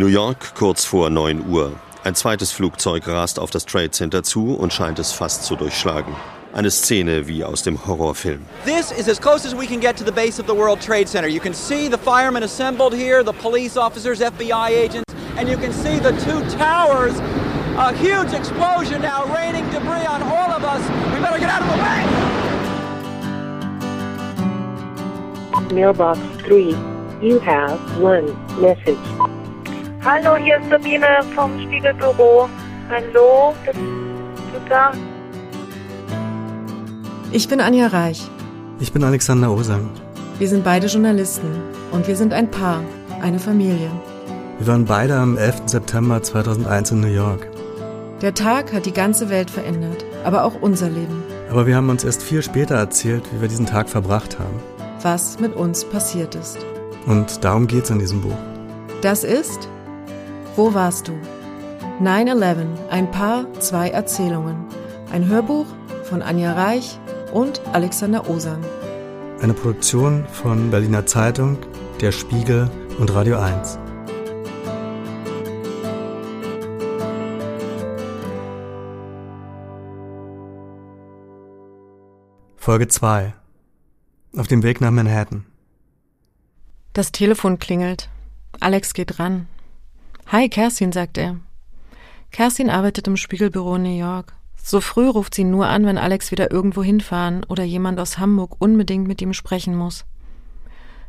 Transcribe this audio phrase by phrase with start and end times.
[0.00, 1.72] New York kurz vor 9 Uhr.
[2.04, 6.16] Ein zweites Flugzeug rast auf das Trade Center zu und scheint es fast zu durchschlagen.
[6.54, 8.46] Eine Szene wie aus dem Horrorfilm.
[8.64, 11.06] This is as close as we can get to the base of the World Trade
[11.06, 11.28] Center.
[11.28, 15.04] You can see the firemen assembled here, the police officers, FBI agents,
[15.36, 17.12] and you can see the two towers.
[17.76, 20.80] A huge explosion now raining debris on all of us.
[21.12, 21.76] We better get out of the
[25.68, 25.74] way.
[25.74, 26.74] Mailbox 3.
[27.20, 28.32] You have one
[28.62, 28.96] message.
[30.02, 32.48] Hallo, hier ist Sabine vom Spiegelbüro.
[32.88, 34.92] Hallo, bist du da?
[37.32, 38.26] Ich bin Anja Reich.
[38.78, 39.90] Ich bin Alexander Osang.
[40.38, 41.50] Wir sind beide Journalisten
[41.92, 42.82] und wir sind ein Paar,
[43.20, 43.90] eine Familie.
[44.58, 45.64] Wir waren beide am 11.
[45.66, 47.46] September 2001 in New York.
[48.22, 51.22] Der Tag hat die ganze Welt verändert, aber auch unser Leben.
[51.50, 54.62] Aber wir haben uns erst viel später erzählt, wie wir diesen Tag verbracht haben.
[55.02, 56.56] Was mit uns passiert ist.
[57.04, 58.38] Und darum geht's in diesem Buch.
[59.02, 59.68] Das ist
[60.56, 61.12] Wo warst du?
[62.02, 64.64] 9-11, ein Paar, zwei Erzählungen.
[65.12, 65.66] Ein Hörbuch
[66.04, 66.98] von Anja Reich
[67.32, 68.64] und Alexander Osang.
[69.40, 71.58] Eine Produktion von Berliner Zeitung,
[72.00, 73.78] Der Spiegel und Radio 1.
[82.56, 83.34] Folge 2.
[84.36, 85.46] Auf dem Weg nach Manhattan.
[86.92, 88.08] Das Telefon klingelt.
[88.60, 89.46] Alex geht ran.
[90.32, 91.40] Hi, Kerstin, sagt er.
[92.30, 94.32] Kerstin arbeitet im Spiegelbüro in New York.
[94.54, 98.54] So früh ruft sie nur an, wenn Alex wieder irgendwo hinfahren oder jemand aus Hamburg
[98.60, 100.04] unbedingt mit ihm sprechen muss.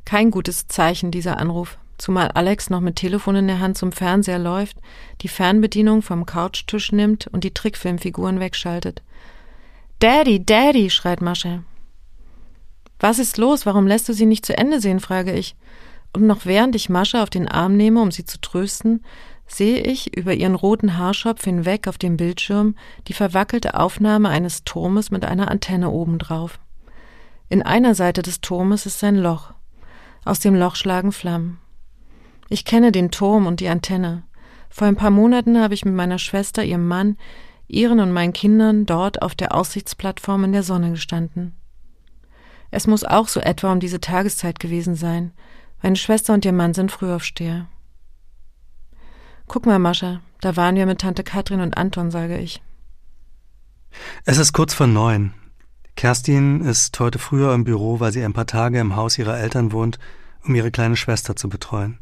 [0.05, 4.39] Kein gutes Zeichen dieser Anruf, zumal Alex noch mit Telefon in der Hand zum Fernseher
[4.39, 4.78] läuft,
[5.22, 9.03] die Fernbedienung vom Couchtisch nimmt und die Trickfilmfiguren wegschaltet.
[10.00, 11.61] Daddy, Daddy, schreit Masche.
[13.00, 13.67] Was ist los?
[13.67, 15.00] Warum lässt du sie nicht zu Ende sehen?
[15.00, 15.56] frage ich.
[16.13, 19.03] Und noch während ich Masche auf den Arm nehme, um sie zu trösten,
[19.47, 22.75] sehe ich über ihren roten Haarschopf hinweg auf dem Bildschirm
[23.07, 26.59] die verwackelte Aufnahme eines Turmes mit einer Antenne obendrauf.
[27.50, 29.53] In einer Seite des Turmes ist ein Loch.
[30.23, 31.59] Aus dem Loch schlagen Flammen.
[32.47, 34.23] Ich kenne den Turm und die Antenne.
[34.69, 37.17] Vor ein paar Monaten habe ich mit meiner Schwester, ihrem Mann,
[37.67, 41.55] ihren und meinen Kindern dort auf der Aussichtsplattform in der Sonne gestanden.
[42.69, 45.33] Es muss auch so etwa um diese Tageszeit gewesen sein.
[45.81, 47.68] Meine Schwester und ihr Mann sind Frühaufsteher.
[49.47, 52.62] Guck mal, Mascha, da waren wir mit Tante Katrin und Anton, sage ich.
[54.25, 55.34] Es ist kurz vor neun.
[55.96, 59.72] Kerstin ist heute früher im Büro, weil sie ein paar Tage im Haus ihrer Eltern
[59.72, 60.00] wohnt,
[60.44, 61.98] um ihre kleine Schwester zu betreuen.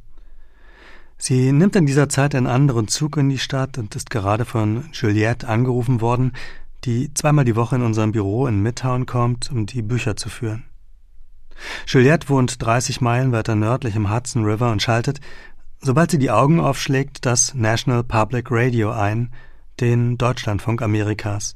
[1.18, 4.90] Sie nimmt in dieser Zeit einen anderen Zug in die Stadt und ist gerade von
[4.94, 6.34] Juliette angerufen worden,
[6.86, 10.64] die zweimal die Woche in unserem Büro in Midtown kommt, um die Bücher zu führen.
[11.88, 15.20] Juliette wohnt 30 Meilen weiter nördlich im Hudson River und schaltet,
[15.81, 19.31] sobald sie die Augen aufschlägt, das National Public Radio ein,
[19.80, 21.56] den Deutschlandfunk Amerikas.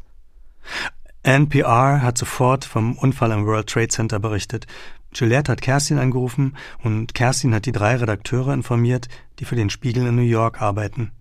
[1.23, 4.67] NPR hat sofort vom Unfall im World Trade Center berichtet.
[5.13, 9.07] Juliette hat Kerstin angerufen und Kerstin hat die drei Redakteure informiert,
[9.39, 11.11] die für den Spiegel in New York arbeiten.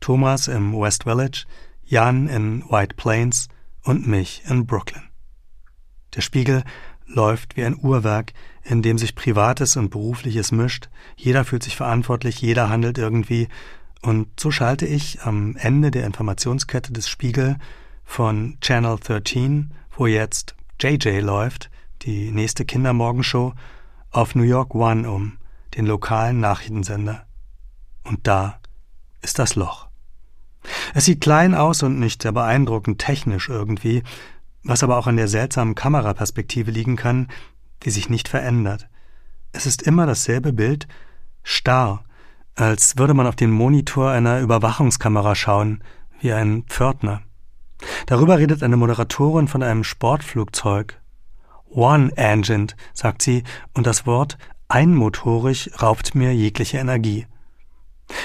[0.00, 1.46] Thomas im West Village,
[1.84, 3.48] Jan in White Plains
[3.82, 5.02] und mich in Brooklyn.
[6.14, 6.64] Der Spiegel
[7.08, 8.32] läuft wie ein Uhrwerk,
[8.62, 13.48] in dem sich Privates und Berufliches mischt, jeder fühlt sich verantwortlich, jeder handelt irgendwie,
[14.02, 17.56] und so schalte ich am Ende der Informationskette des Spiegel
[18.04, 21.70] von Channel 13, wo jetzt JJ läuft,
[22.02, 23.54] die nächste Kindermorgenshow,
[24.10, 25.38] auf New York One um,
[25.76, 27.26] den lokalen Nachrichtensender.
[28.04, 28.60] Und da
[29.20, 29.88] ist das Loch.
[30.94, 34.02] Es sieht klein aus und nicht sehr beeindruckend technisch irgendwie,
[34.62, 37.28] was aber auch an der seltsamen Kameraperspektive liegen kann,
[37.84, 38.88] die sich nicht verändert.
[39.52, 40.88] Es ist immer dasselbe Bild,
[41.42, 42.04] starr,
[42.54, 45.82] als würde man auf den Monitor einer Überwachungskamera schauen,
[46.20, 47.22] wie ein Pförtner.
[48.06, 51.00] Darüber redet eine Moderatorin von einem Sportflugzeug.
[51.70, 53.44] One Engine, sagt sie,
[53.74, 54.38] und das Wort
[54.68, 57.26] einmotorig raubt mir jegliche Energie.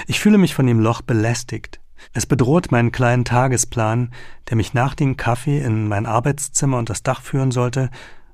[0.08, 1.80] Ich fühle mich von dem Loch belästigt.
[2.12, 4.12] Es bedroht meinen kleinen Tagesplan,
[4.50, 7.90] der mich nach dem Kaffee in mein Arbeitszimmer und das Dach führen sollte,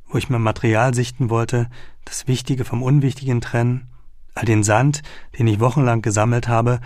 [0.07, 1.69] wo ich mein Material sichten wollte,
[2.05, 3.87] das Wichtige vom Unwichtigen trennen,
[4.33, 5.03] all den Sand,
[5.37, 6.79] den ich wochenlang gesammelt habe,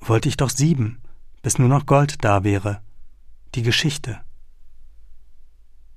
[0.00, 1.00] wollte ich doch sieben,
[1.42, 2.80] bis nur noch Gold da wäre.
[3.54, 4.20] Die Geschichte.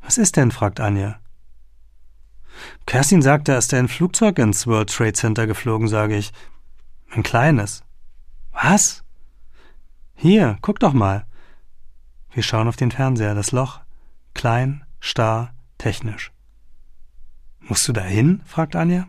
[0.02, 0.52] Was ist denn?
[0.52, 1.20] fragt Anja.
[2.86, 6.32] Kerstin sagte, er ist ein Flugzeug ins World Trade Center geflogen, sage ich.
[7.12, 7.84] Ein kleines.
[8.52, 9.03] Was?
[10.16, 11.26] Hier, guck doch mal.
[12.32, 13.82] Wir schauen auf den Fernseher, das Loch.
[14.34, 16.32] Klein, starr, technisch.
[17.60, 18.42] Musst du da hin?
[18.46, 19.08] fragt Anja.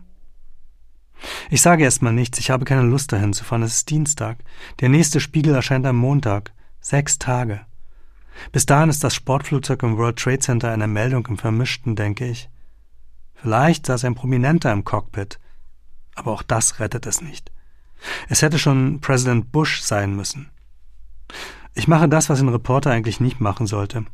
[1.49, 3.63] Ich sage erst mal nichts, ich habe keine Lust dahin zu fahren.
[3.63, 4.43] Es ist Dienstag.
[4.79, 6.53] Der nächste Spiegel erscheint am Montag.
[6.81, 7.65] Sechs Tage.
[8.51, 12.49] Bis dahin ist das Sportflugzeug im World Trade Center eine Meldung im Vermischten, denke ich.
[13.33, 15.39] Vielleicht saß ein Prominenter im Cockpit.
[16.15, 17.51] Aber auch das rettet es nicht.
[18.29, 20.49] Es hätte schon Präsident Bush sein müssen.
[21.73, 24.05] Ich mache das, was ein Reporter eigentlich nicht machen sollte.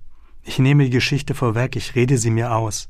[0.44, 2.90] Ich nehme die Geschichte vorweg, ich rede sie mir aus.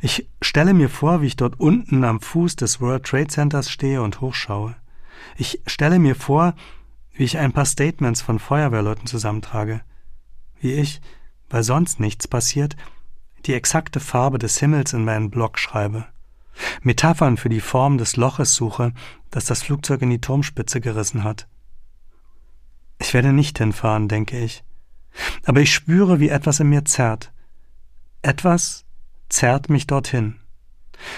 [0.00, 4.02] Ich stelle mir vor, wie ich dort unten am Fuß des World Trade Centers stehe
[4.02, 4.76] und hochschaue.
[5.36, 6.54] Ich stelle mir vor,
[7.14, 9.80] wie ich ein paar Statements von Feuerwehrleuten zusammentrage.
[10.60, 11.00] Wie ich,
[11.50, 12.76] weil sonst nichts passiert,
[13.46, 16.06] die exakte Farbe des Himmels in meinen Block schreibe.
[16.82, 18.92] Metaphern für die Form des Loches suche,
[19.30, 21.48] das das Flugzeug in die Turmspitze gerissen hat.
[23.02, 24.62] Ich werde nicht hinfahren, denke ich.
[25.44, 27.32] Aber ich spüre, wie etwas in mir zerrt.
[28.22, 28.84] Etwas
[29.28, 30.38] zerrt mich dorthin.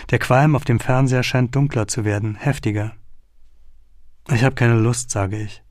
[0.08, 2.92] Der Qualm auf dem Fernseher scheint dunkler zu werden, heftiger.
[4.30, 5.62] Ich habe keine Lust, sage ich.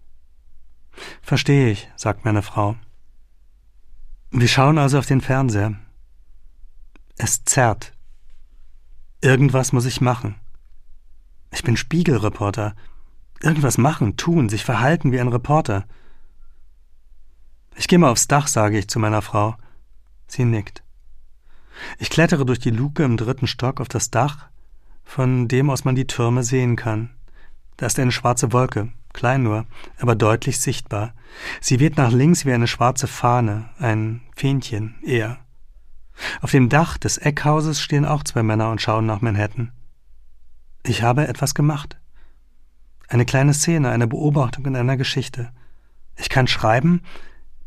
[1.24, 2.75] Verstehe ich, sagt meine Frau.
[4.30, 5.74] Wir schauen also auf den Fernseher.
[7.18, 7.92] Es zerrt.
[9.19, 10.36] Irgendwas muss ich machen.
[11.51, 12.75] Ich bin Spiegelreporter.
[13.42, 15.88] Irgendwas machen, tun, sich verhalten wie ein Reporter.
[17.75, 19.55] Ich gehe mal aufs Dach, sage ich zu meiner Frau.
[20.27, 20.83] Sie nickt.
[21.97, 24.47] Ich klettere durch die Luke im dritten Stock auf das Dach,
[25.03, 27.09] von dem aus man die Türme sehen kann.
[27.77, 29.65] Da ist eine schwarze Wolke, klein nur,
[29.99, 31.13] aber deutlich sichtbar.
[31.59, 35.39] Sie weht nach links wie eine schwarze Fahne, ein Fähnchen eher.
[36.41, 39.71] Auf dem Dach des Eckhauses stehen auch zwei Männer und schauen nach Manhattan.
[40.83, 41.99] Ich habe etwas gemacht.
[43.07, 45.51] Eine kleine Szene, eine Beobachtung in einer Geschichte.
[46.15, 47.01] Ich kann schreiben,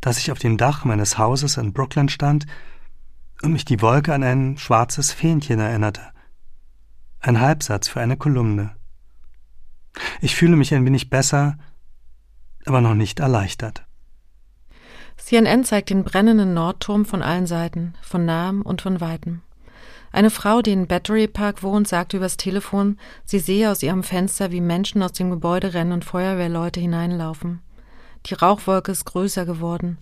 [0.01, 2.47] dass ich auf dem Dach meines Hauses in Brooklyn stand
[3.43, 6.03] und mich die Wolke an ein schwarzes Fähnchen erinnerte.
[7.21, 8.77] Ein Halbsatz für eine Kolumne.
[10.21, 11.59] Ich fühle mich ein wenig besser,
[12.65, 13.85] aber noch nicht erleichtert.
[15.17, 19.43] CNN zeigt den brennenden Nordturm von allen Seiten, von nahem und von weitem.
[20.13, 24.51] Eine Frau, die in Battery Park wohnt, sagt übers Telefon, sie sehe aus ihrem Fenster,
[24.51, 27.61] wie Menschen aus dem Gebäude rennen und Feuerwehrleute hineinlaufen.
[28.27, 29.99] Die Rauchwolke ist größer geworden.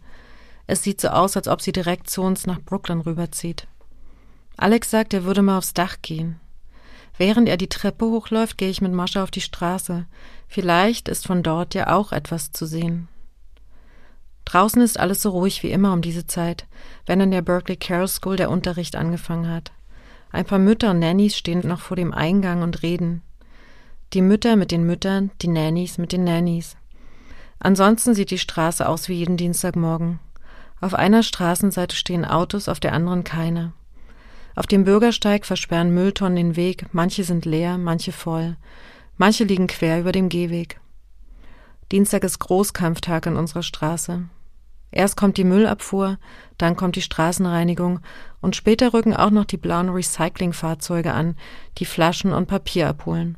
[0.66, 3.66] Es sieht so aus, als ob sie direkt zu uns nach Brooklyn rüberzieht.
[4.56, 6.40] Alex sagt, er würde mal aufs Dach gehen.
[7.18, 10.06] Während er die Treppe hochläuft, gehe ich mit Mascha auf die Straße.
[10.48, 13.08] Vielleicht ist von dort ja auch etwas zu sehen.
[14.44, 16.66] Draußen ist alles so ruhig wie immer um diese Zeit,
[17.06, 19.72] wenn in der Berkeley Carroll School der Unterricht angefangen hat.
[20.32, 23.22] Ein paar Mütter und Nannies stehen noch vor dem Eingang und reden.
[24.12, 26.76] Die Mütter mit den Müttern, die Nannies mit den Nannies.
[27.58, 30.20] Ansonsten sieht die Straße aus wie jeden Dienstagmorgen.
[30.80, 33.72] Auf einer Straßenseite stehen Autos, auf der anderen keine.
[34.54, 38.56] Auf dem Bürgersteig versperren Mülltonnen den Weg, manche sind leer, manche voll,
[39.16, 40.80] manche liegen quer über dem Gehweg.
[41.90, 44.24] Dienstag ist Großkampftag in unserer Straße.
[44.90, 46.18] Erst kommt die Müllabfuhr,
[46.56, 47.98] dann kommt die Straßenreinigung
[48.40, 51.36] und später rücken auch noch die blauen Recyclingfahrzeuge an,
[51.78, 53.36] die Flaschen und Papier abholen.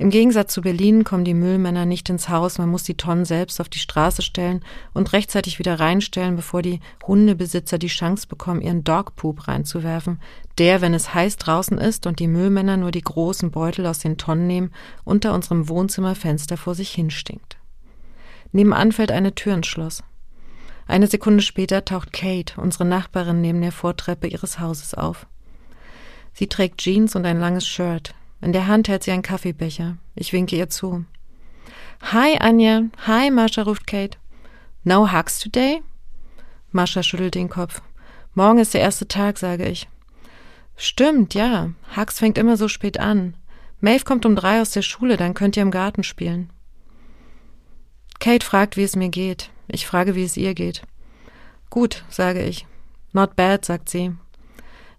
[0.00, 3.60] Im Gegensatz zu Berlin kommen die Müllmänner nicht ins Haus, man muss die Tonnen selbst
[3.60, 4.64] auf die Straße stellen
[4.94, 10.18] und rechtzeitig wieder reinstellen, bevor die Hundebesitzer die Chance bekommen, ihren Dogpoop reinzuwerfen,
[10.56, 14.16] der, wenn es heiß draußen ist und die Müllmänner nur die großen Beutel aus den
[14.16, 14.70] Tonnen nehmen,
[15.04, 17.58] unter unserem Wohnzimmerfenster vor sich hinstinkt.
[18.52, 20.02] Nebenan fällt eine Tür ins Schloss.
[20.86, 25.26] Eine Sekunde später taucht Kate, unsere Nachbarin, neben der Vortreppe ihres Hauses auf.
[26.32, 29.96] Sie trägt Jeans und ein langes Shirt, in der Hand hält sie einen Kaffeebecher.
[30.14, 31.04] Ich winke ihr zu.
[32.02, 32.84] Hi, Anja.
[33.06, 34.18] Hi, Mascha, ruft Kate.
[34.84, 35.82] No hugs today?
[36.72, 37.82] Mascha schüttelt den Kopf.
[38.34, 39.88] Morgen ist der erste Tag, sage ich.
[40.76, 41.70] Stimmt, ja.
[41.96, 43.34] Hugs fängt immer so spät an.
[43.80, 46.50] Maeve kommt um drei aus der Schule, dann könnt ihr im Garten spielen.
[48.18, 49.50] Kate fragt, wie es mir geht.
[49.68, 50.82] Ich frage, wie es ihr geht.
[51.70, 52.66] Gut, sage ich.
[53.12, 54.12] Not bad, sagt sie.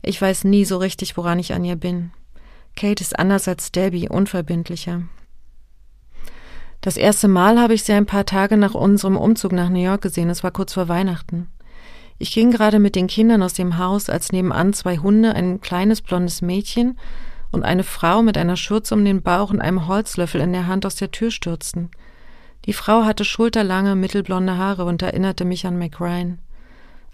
[0.01, 2.11] Ich weiß nie so richtig, woran ich an ihr bin.
[2.75, 5.03] Kate ist anders als Debbie, unverbindlicher.
[6.81, 10.01] Das erste Mal habe ich sie ein paar Tage nach unserem Umzug nach New York
[10.01, 10.29] gesehen.
[10.29, 11.47] Es war kurz vor Weihnachten.
[12.17, 16.01] Ich ging gerade mit den Kindern aus dem Haus, als nebenan zwei Hunde, ein kleines
[16.01, 16.97] blondes Mädchen
[17.51, 20.85] und eine Frau mit einer Schürze um den Bauch und einem Holzlöffel in der Hand
[20.85, 21.89] aus der Tür stürzten.
[22.65, 26.39] Die Frau hatte schulterlange, mittelblonde Haare und erinnerte mich an Mac Ryan.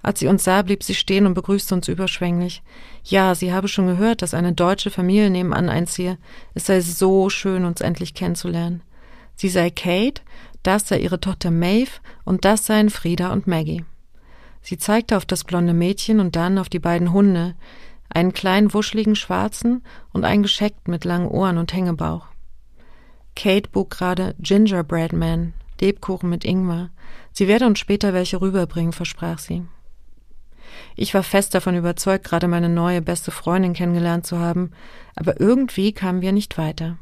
[0.01, 2.61] Als sie uns sah, blieb sie stehen und begrüßte uns überschwänglich.
[3.03, 6.17] Ja, sie habe schon gehört, dass eine deutsche Familie nebenan einziehe.
[6.53, 8.81] Es sei so schön, uns endlich kennenzulernen.
[9.35, 10.21] Sie sei Kate,
[10.63, 11.91] das sei ihre Tochter Maeve
[12.25, 13.85] und das seien Frieda und Maggie.
[14.61, 17.55] Sie zeigte auf das blonde Mädchen und dann auf die beiden Hunde,
[18.09, 22.27] einen kleinen wuscheligen schwarzen und einen gescheckten mit langen Ohren und Hängebauch.
[23.35, 26.89] Kate bog gerade Gingerbread Man, Lebkuchen mit Ingwer.
[27.31, 29.63] Sie werde uns später welche rüberbringen, versprach sie.
[30.95, 34.71] Ich war fest davon überzeugt, gerade meine neue beste Freundin kennengelernt zu haben,
[35.15, 36.97] aber irgendwie kamen wir nicht weiter.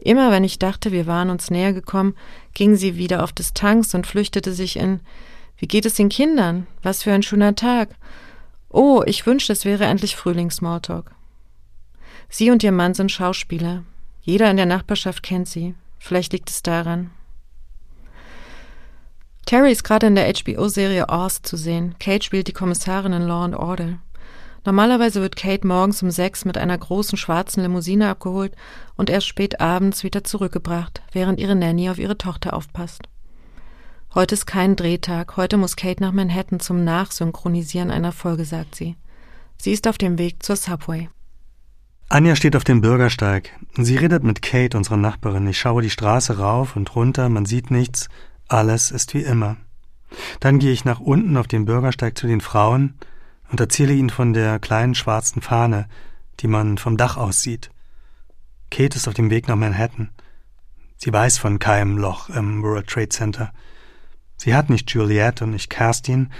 [0.00, 2.14] Immer wenn ich dachte, wir waren uns näher gekommen,
[2.54, 5.00] ging sie wieder auf Distanz und flüchtete sich in
[5.56, 6.66] Wie geht es den Kindern?
[6.82, 7.90] Was für ein schöner Tag.
[8.68, 11.10] Oh, ich wünschte, es wäre endlich Frühlings-Smalltalk.
[12.28, 13.82] Sie und ihr Mann sind Schauspieler.
[14.22, 15.74] Jeder in der Nachbarschaft kennt sie.
[15.98, 17.10] Vielleicht liegt es daran.
[19.48, 21.94] Terry ist gerade in der HBO-Serie Oz zu sehen.
[21.98, 23.98] Kate spielt die Kommissarin in Law and Order.
[24.66, 28.54] Normalerweise wird Kate morgens um sechs mit einer großen schwarzen Limousine abgeholt
[28.96, 33.04] und erst spät abends wieder zurückgebracht, während ihre Nanny auf ihre Tochter aufpasst.
[34.14, 38.96] Heute ist kein Drehtag, heute muss Kate nach Manhattan zum Nachsynchronisieren einer Folge, sagt sie.
[39.56, 41.08] Sie ist auf dem Weg zur Subway.
[42.10, 43.50] Anja steht auf dem Bürgersteig.
[43.78, 45.48] Sie redet mit Kate, unserer Nachbarin.
[45.48, 48.10] Ich schaue die Straße rauf und runter, man sieht nichts,
[48.48, 49.56] alles ist wie immer.
[50.40, 52.98] Dann gehe ich nach unten auf den Bürgersteig zu den Frauen
[53.50, 55.88] und erzähle ihnen von der kleinen schwarzen Fahne,
[56.40, 57.70] die man vom Dach aus sieht.
[58.70, 60.10] Kate ist auf dem Weg nach Manhattan.
[60.96, 63.52] Sie weiß von keinem Loch im World Trade Center.
[64.36, 66.32] Sie hat nicht Juliette und nicht Kerstin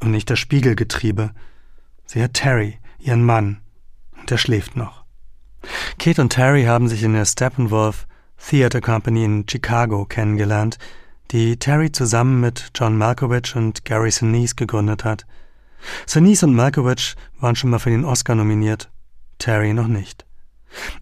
[0.00, 1.30] und nicht das Spiegelgetriebe.
[2.06, 3.60] Sie hat Terry, ihren Mann,
[4.18, 5.04] und er schläft noch.
[5.98, 10.78] Kate und Terry haben sich in der Steppenwolf Theater Company in Chicago kennengelernt,
[11.30, 15.26] die Terry zusammen mit John Malkovich und Gary Sinise gegründet hat.
[16.06, 18.90] Sinise und Malkovich waren schon mal für den Oscar nominiert,
[19.38, 20.26] Terry noch nicht.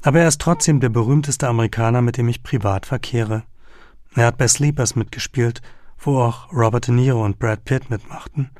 [0.02, 3.44] Aber er ist trotzdem der berühmteste Amerikaner, mit dem ich privat verkehre.
[4.14, 5.60] Er hat bei Sleepers mitgespielt,
[5.98, 8.50] wo auch Robert De Niro und Brad Pitt mitmachten,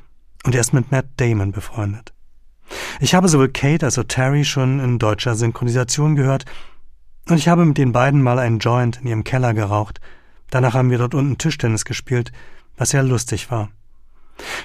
[0.43, 2.13] und er ist mit Matt Damon befreundet.
[2.99, 6.45] Ich habe sowohl Kate als auch Terry schon in deutscher Synchronisation gehört,
[7.27, 9.99] und ich habe mit den beiden mal einen Joint in ihrem Keller geraucht,
[10.49, 12.31] Danach haben wir dort unten Tischtennis gespielt,
[12.77, 13.69] was sehr lustig war.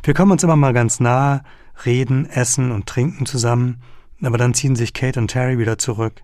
[0.03, 1.43] Wir kommen uns immer mal ganz nahe,
[1.85, 3.83] reden, essen und trinken zusammen,
[4.23, 6.23] aber dann ziehen sich Kate und Terry wieder zurück.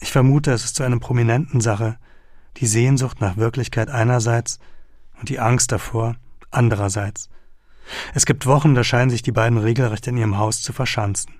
[0.00, 1.98] Ich vermute, es ist zu einer prominenten Sache,
[2.58, 4.58] die Sehnsucht nach Wirklichkeit einerseits
[5.18, 6.16] und die Angst davor
[6.50, 7.28] andererseits.
[8.14, 11.34] Es gibt Wochen, da scheinen sich die beiden regelrecht in ihrem Haus zu verschanzen.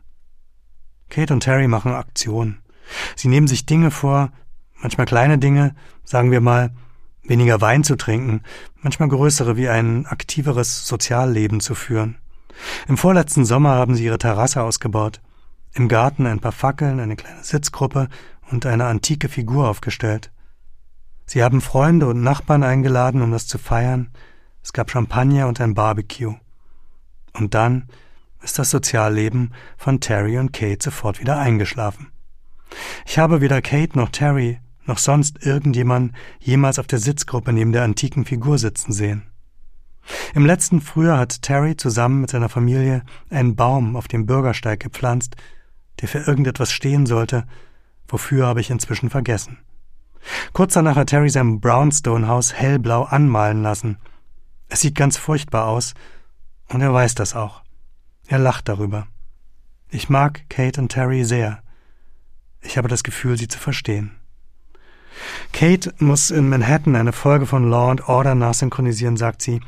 [1.08, 2.60] Kate und Terry machen Aktionen.
[3.16, 4.30] Sie nehmen sich Dinge vor,
[4.80, 6.70] manchmal kleine Dinge, sagen wir mal,
[7.24, 8.42] weniger Wein zu trinken,
[8.80, 12.16] manchmal größere wie ein aktiveres Sozialleben zu führen.
[12.86, 15.20] Im vorletzten Sommer haben sie ihre Terrasse ausgebaut,
[15.72, 18.08] im Garten ein paar Fackeln, eine kleine Sitzgruppe
[18.50, 20.30] und eine antike Figur aufgestellt.
[21.26, 24.10] Sie haben Freunde und Nachbarn eingeladen, um das zu feiern.
[24.62, 26.34] Es gab Champagner und ein Barbecue.
[27.32, 27.88] Und dann
[28.42, 32.12] ist das Sozialleben von Terry und Kate sofort wieder eingeschlafen.
[33.06, 37.84] Ich habe weder Kate noch Terry noch sonst irgendjemand jemals auf der Sitzgruppe neben der
[37.84, 39.22] antiken Figur sitzen sehen.
[40.34, 45.36] Im letzten Frühjahr hat Terry zusammen mit seiner Familie einen Baum auf dem Bürgersteig gepflanzt,
[46.00, 47.46] der für irgendetwas stehen sollte,
[48.08, 49.58] wofür habe ich inzwischen vergessen.
[50.52, 53.98] Kurz danach hat Terry sein Brownstone-Haus hellblau anmalen lassen.
[54.68, 55.94] Es sieht ganz furchtbar aus,
[56.68, 57.62] und er weiß das auch.
[58.26, 59.06] Er lacht darüber.
[59.90, 61.62] Ich mag Kate und Terry sehr.
[62.62, 64.12] Ich habe das Gefühl, sie zu verstehen.
[65.52, 69.60] Kate muss in Manhattan eine Folge von Law and Order nachsynchronisieren, sagt sie.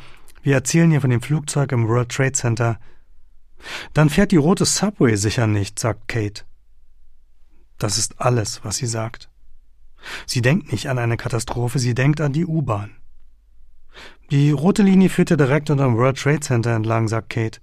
[0.43, 2.79] Wir erzählen hier von dem Flugzeug im World Trade Center.
[3.95, 6.45] Dann fährt die rote Subway sicher nicht, sagt Kate.
[7.79, 9.29] Das ist alles, was sie sagt.
[10.27, 12.97] Sie denkt nicht an eine Katastrophe, sie denkt an die U-Bahn.
[14.31, 17.61] Die rote Linie führt ja direkt unter dem World Trade Center entlang, sagt Kate.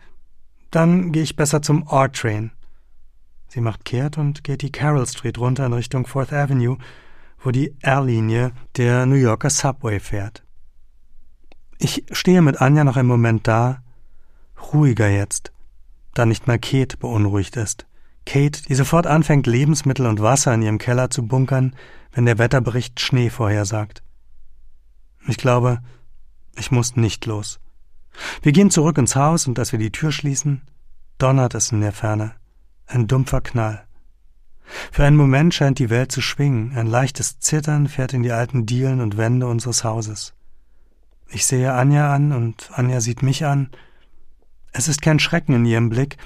[0.71, 2.51] Dann gehe ich besser zum R-Train.
[3.47, 6.77] Sie macht kehrt und geht die Carroll Street runter in Richtung Fourth Avenue,
[7.43, 10.43] wo die R-Linie der New Yorker Subway fährt.
[11.77, 13.83] Ich stehe mit Anja noch einen Moment da,
[14.71, 15.51] ruhiger jetzt,
[16.13, 17.85] da nicht mal Kate beunruhigt ist.
[18.25, 21.75] Kate, die sofort anfängt, Lebensmittel und Wasser in ihrem Keller zu bunkern,
[22.13, 24.01] wenn der Wetterbericht Schnee vorhersagt.
[25.27, 25.81] Ich glaube,
[26.55, 27.59] ich muss nicht los.
[28.41, 30.61] Wir gehen zurück ins Haus und als wir die Tür schließen,
[31.17, 32.35] donnert es in der Ferne.
[32.85, 33.85] Ein dumpfer Knall.
[34.91, 38.65] Für einen Moment scheint die Welt zu schwingen, ein leichtes Zittern fährt in die alten
[38.65, 40.33] Dielen und Wände unseres Hauses.
[41.29, 43.69] Ich sehe Anja an und Anja sieht mich an.
[44.71, 46.17] Es ist kein Schrecken in ihrem Blick,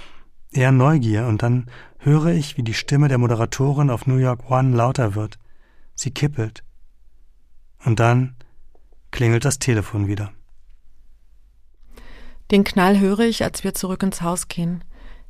[0.52, 4.76] eher Neugier, und dann höre ich, wie die Stimme der Moderatorin auf New York One
[4.76, 5.40] lauter wird.
[5.96, 6.64] Sie kippelt.
[7.84, 8.36] Und dann
[9.12, 10.32] klingelt das Telefon wieder.
[12.52, 14.84] Den Knall höre ich, als wir zurück ins Haus gehen.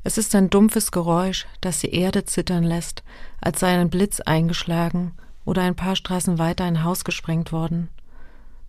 [0.08, 3.04] Es ist ein dumpfes Geräusch, das die Erde zittern lässt,
[3.42, 5.12] als sei ein Blitz eingeschlagen
[5.44, 7.90] oder ein paar Straßen weiter ein Haus gesprengt worden.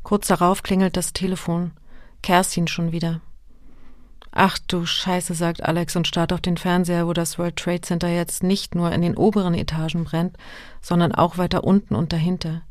[0.02, 1.70] Kurz darauf klingelt das Telefon.
[2.22, 3.20] Kerstin schon wieder.
[4.32, 8.08] Ach du Scheiße, sagt Alex und starrt auf den Fernseher, wo das World Trade Center
[8.08, 10.36] jetzt nicht nur in den oberen Etagen brennt,
[10.80, 12.62] sondern auch weiter unten und dahinter.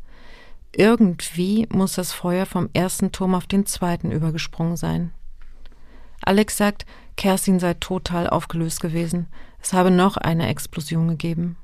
[0.74, 5.14] Irgendwie muss das Feuer vom ersten Turm auf den zweiten übergesprungen sein.
[6.22, 6.86] Alex sagt,
[7.18, 9.28] Kerstin sei total aufgelöst gewesen.
[9.62, 11.58] Es habe noch eine Explosion gegeben.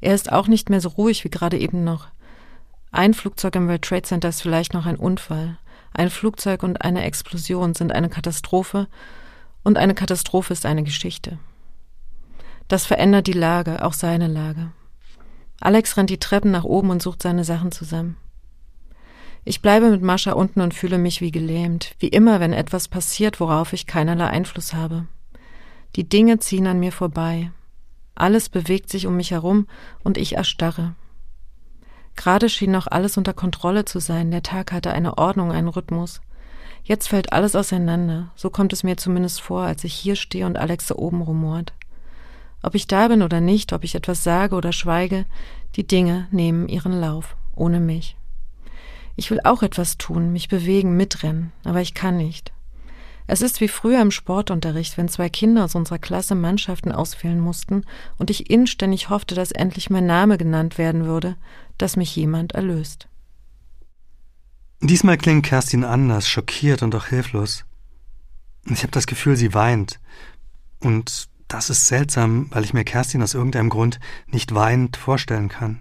[0.00, 2.08] Er ist auch nicht mehr so ruhig wie gerade eben noch.
[2.92, 5.58] Ein Flugzeug im World Trade Center ist vielleicht noch ein Unfall.
[5.92, 8.88] Ein Flugzeug und eine Explosion sind eine Katastrophe
[9.64, 11.38] und eine Katastrophe ist eine Geschichte.
[12.68, 14.72] Das verändert die Lage, auch seine Lage.
[15.60, 18.16] Alex rennt die Treppen nach oben und sucht seine Sachen zusammen.
[19.48, 23.38] Ich bleibe mit Mascha unten und fühle mich wie gelähmt, wie immer, wenn etwas passiert,
[23.38, 25.06] worauf ich keinerlei Einfluss habe.
[25.94, 27.52] Die Dinge ziehen an mir vorbei.
[28.16, 29.68] Alles bewegt sich um mich herum
[30.02, 30.96] und ich erstarre.
[32.16, 36.22] Gerade schien noch alles unter Kontrolle zu sein, der Tag hatte eine Ordnung, einen Rhythmus.
[36.82, 40.56] Jetzt fällt alles auseinander, so kommt es mir zumindest vor, als ich hier stehe und
[40.56, 41.72] Alex da oben rumort.
[42.64, 45.24] Ob ich da bin oder nicht, ob ich etwas sage oder schweige,
[45.76, 48.16] die Dinge nehmen ihren Lauf, ohne mich.
[49.16, 52.52] Ich will auch etwas tun, mich bewegen, mitrennen, aber ich kann nicht.
[53.26, 57.84] Es ist wie früher im Sportunterricht, wenn zwei Kinder aus unserer Klasse Mannschaften auswählen mussten
[58.18, 61.36] und ich inständig hoffte, dass endlich mein Name genannt werden würde,
[61.78, 63.08] dass mich jemand erlöst.
[64.80, 67.64] Diesmal klingt Kerstin anders, schockiert und auch hilflos.
[68.66, 69.98] Ich habe das Gefühl, sie weint.
[70.80, 75.80] Und das ist seltsam, weil ich mir Kerstin aus irgendeinem Grund nicht weinend vorstellen kann.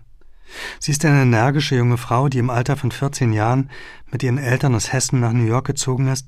[0.79, 3.69] Sie ist eine energische junge Frau, die im Alter von 14 Jahren
[4.11, 6.27] mit ihren Eltern aus Hessen nach New York gezogen ist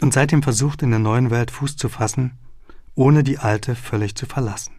[0.00, 2.38] und seitdem versucht, in der neuen Welt Fuß zu fassen,
[2.94, 4.74] ohne die alte völlig zu verlassen.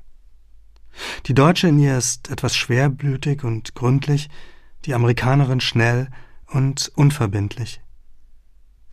[1.26, 4.30] Die Deutsche in ihr ist etwas schwerblütig und gründlich,
[4.86, 6.10] die Amerikanerin schnell
[6.48, 7.82] und unverbindlich.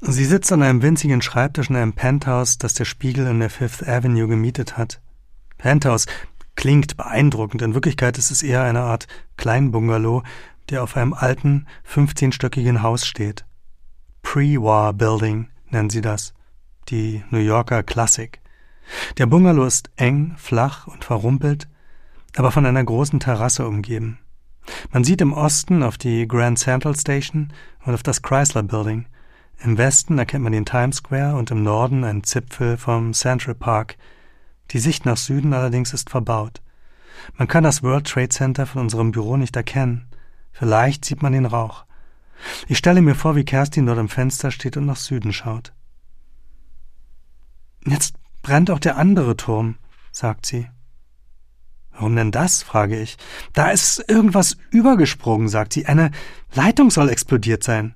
[0.00, 3.86] Sie sitzt an einem winzigen Schreibtisch in einem Penthouse, das der Spiegel in der Fifth
[3.86, 5.00] Avenue gemietet hat.
[5.56, 6.06] Penthouse
[6.58, 10.24] klingt beeindruckend, in Wirklichkeit ist es eher eine Art Kleinbungalow,
[10.70, 13.46] der auf einem alten, 15-stöckigen Haus steht.
[14.22, 16.34] Pre-War Building nennen sie das,
[16.88, 18.40] die New Yorker Klassik.
[19.18, 21.68] Der Bungalow ist eng, flach und verrumpelt,
[22.34, 24.18] aber von einer großen Terrasse umgeben.
[24.90, 27.52] Man sieht im Osten auf die Grand Central Station
[27.86, 29.06] und auf das Chrysler Building.
[29.62, 33.96] Im Westen erkennt man den Times Square und im Norden einen Zipfel vom Central Park.
[34.70, 36.60] Die Sicht nach Süden allerdings ist verbaut.
[37.34, 40.06] Man kann das World Trade Center von unserem Büro nicht erkennen.
[40.52, 41.84] Vielleicht sieht man den Rauch.
[42.68, 45.72] Ich stelle mir vor, wie Kerstin dort am Fenster steht und nach Süden schaut.
[47.86, 49.76] Jetzt brennt auch der andere Turm,
[50.12, 50.68] sagt sie.
[51.92, 52.62] Warum denn das?
[52.62, 53.16] frage ich.
[53.54, 55.86] Da ist irgendwas übergesprungen, sagt sie.
[55.86, 56.12] Eine
[56.54, 57.94] Leitung soll explodiert sein.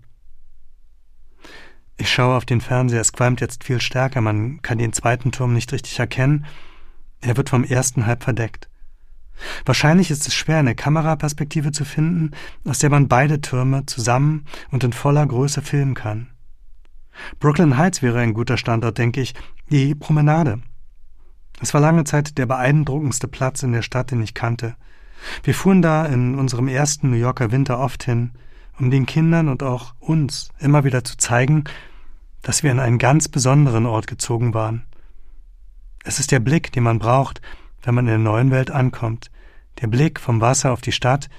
[2.03, 5.53] Ich schaue auf den Fernseher, es qualmt jetzt viel stärker, man kann den zweiten Turm
[5.53, 6.47] nicht richtig erkennen.
[7.21, 8.69] Er wird vom ersten halb verdeckt.
[9.65, 12.33] Wahrscheinlich ist es schwer, eine Kameraperspektive zu finden,
[12.65, 16.27] aus der man beide Türme zusammen und in voller Größe filmen kann.
[17.39, 19.35] Brooklyn Heights wäre ein guter Standort, denke ich,
[19.71, 20.61] die Promenade.
[21.61, 24.75] Es war lange Zeit der beeindruckendste Platz in der Stadt, den ich kannte.
[25.45, 28.33] Wir fuhren da in unserem ersten New Yorker Winter oft hin,
[28.81, 31.63] um den Kindern und auch uns immer wieder zu zeigen,
[32.43, 34.85] dass wir in einen ganz besonderen Ort gezogen waren.
[36.05, 37.41] Es ist der Blick, den man braucht,
[37.83, 39.31] wenn man in der neuen Welt ankommt,
[39.81, 41.31] der Blick vom Wasser auf die Stadt,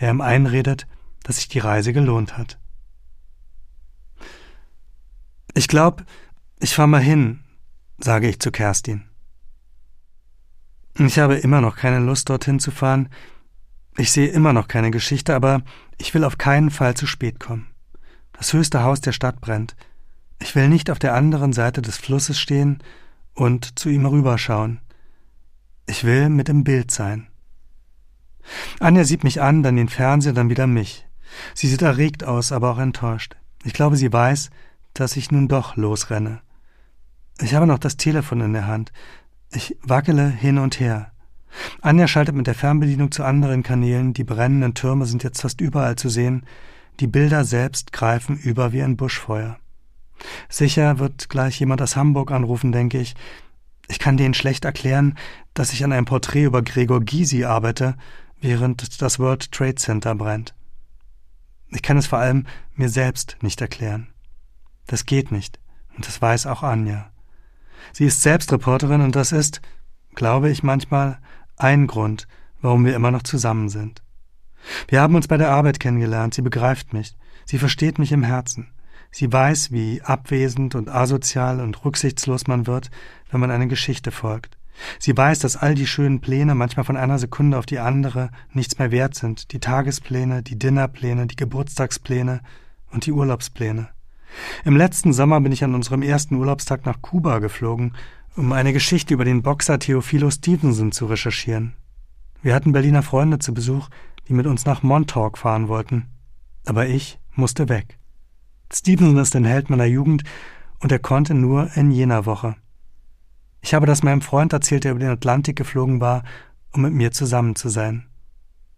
[0.00, 0.86] der ihm einredet,
[1.22, 2.58] dass sich die Reise gelohnt hat.
[5.54, 6.04] Ich glaube,
[6.60, 7.40] ich fahr mal hin,
[7.98, 9.04] sage ich zu Kerstin.
[10.98, 13.08] Ich habe immer noch keine Lust, dorthin zu fahren.
[13.96, 15.62] Ich sehe immer noch keine Geschichte, aber
[15.96, 17.68] ich will auf keinen Fall zu spät kommen.
[18.32, 19.76] Das höchste Haus der Stadt brennt.
[20.40, 22.78] Ich will nicht auf der anderen Seite des Flusses stehen
[23.34, 24.80] und zu ihm rüberschauen.
[25.86, 27.28] Ich will mit im Bild sein.
[28.80, 31.06] Anja sieht mich an, dann den Fernseher, dann wieder mich.
[31.54, 33.36] Sie sieht erregt aus, aber auch enttäuscht.
[33.64, 34.50] Ich glaube, sie weiß,
[34.94, 36.40] dass ich nun doch losrenne.
[37.40, 38.92] Ich habe noch das Telefon in der Hand.
[39.52, 41.12] Ich wackele hin und her.
[41.80, 45.96] Anja schaltet mit der Fernbedienung zu anderen Kanälen, die brennenden Türme sind jetzt fast überall
[45.96, 46.44] zu sehen,
[47.00, 49.58] die Bilder selbst greifen über wie ein Buschfeuer.
[50.48, 53.14] Sicher wird gleich jemand aus Hamburg anrufen, denke ich.
[53.88, 55.16] Ich kann denen schlecht erklären,
[55.54, 57.96] dass ich an einem Porträt über Gregor Gysi arbeite,
[58.40, 60.54] während das World Trade Center brennt.
[61.70, 64.08] Ich kann es vor allem mir selbst nicht erklären.
[64.86, 65.58] Das geht nicht,
[65.96, 67.10] und das weiß auch Anja.
[67.92, 69.60] Sie ist selbst Reporterin und das ist,
[70.14, 71.18] glaube ich manchmal,
[71.56, 72.26] ein Grund,
[72.60, 74.02] warum wir immer noch zusammen sind.
[74.88, 76.34] Wir haben uns bei der Arbeit kennengelernt.
[76.34, 77.16] Sie begreift mich.
[77.44, 78.72] Sie versteht mich im Herzen.
[79.10, 82.90] Sie weiß, wie abwesend und asozial und rücksichtslos man wird,
[83.30, 84.58] wenn man eine Geschichte folgt.
[84.98, 88.78] Sie weiß, dass all die schönen Pläne manchmal von einer Sekunde auf die andere nichts
[88.78, 89.52] mehr wert sind.
[89.52, 92.40] Die Tagespläne, die Dinnerpläne, die Geburtstagspläne
[92.92, 93.88] und die Urlaubspläne.
[94.64, 97.94] Im letzten Sommer bin ich an unserem ersten Urlaubstag nach Kuba geflogen,
[98.36, 101.72] um eine Geschichte über den Boxer Theophilo Stevenson zu recherchieren.
[102.42, 103.88] Wir hatten Berliner Freunde zu Besuch,
[104.28, 106.06] die mit uns nach Montauk fahren wollten.
[106.66, 107.98] Aber ich musste weg.
[108.72, 110.24] Stevenson ist ein Held meiner Jugend
[110.80, 112.56] und er konnte nur in jener Woche.
[113.60, 116.22] Ich habe das meinem Freund erzählt, der über den Atlantik geflogen war,
[116.72, 118.06] um mit mir zusammen zu sein.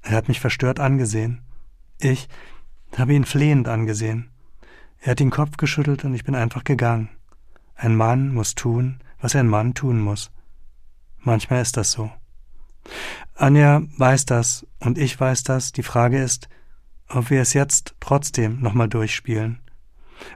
[0.02, 1.42] Er hat mich verstört angesehen.
[1.98, 2.28] Ich
[2.96, 4.30] habe ihn flehend angesehen.
[5.00, 7.10] Er hat den Kopf geschüttelt und ich bin einfach gegangen.
[7.74, 10.30] Ein Mann muss tun, was ein Mann tun muss.
[11.18, 12.10] Manchmal ist das so.
[13.34, 15.72] Anja weiß das und ich weiß das.
[15.72, 16.48] Die Frage ist,
[17.08, 19.60] ob wir es jetzt trotzdem nochmal durchspielen.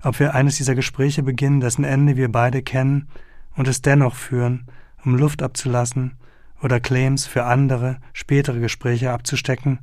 [0.03, 3.09] Ob wir eines dieser Gespräche beginnen, dessen Ende wir beide kennen
[3.57, 4.66] und es dennoch führen,
[5.05, 6.18] um Luft abzulassen
[6.62, 9.81] oder Claims für andere, spätere Gespräche abzustecken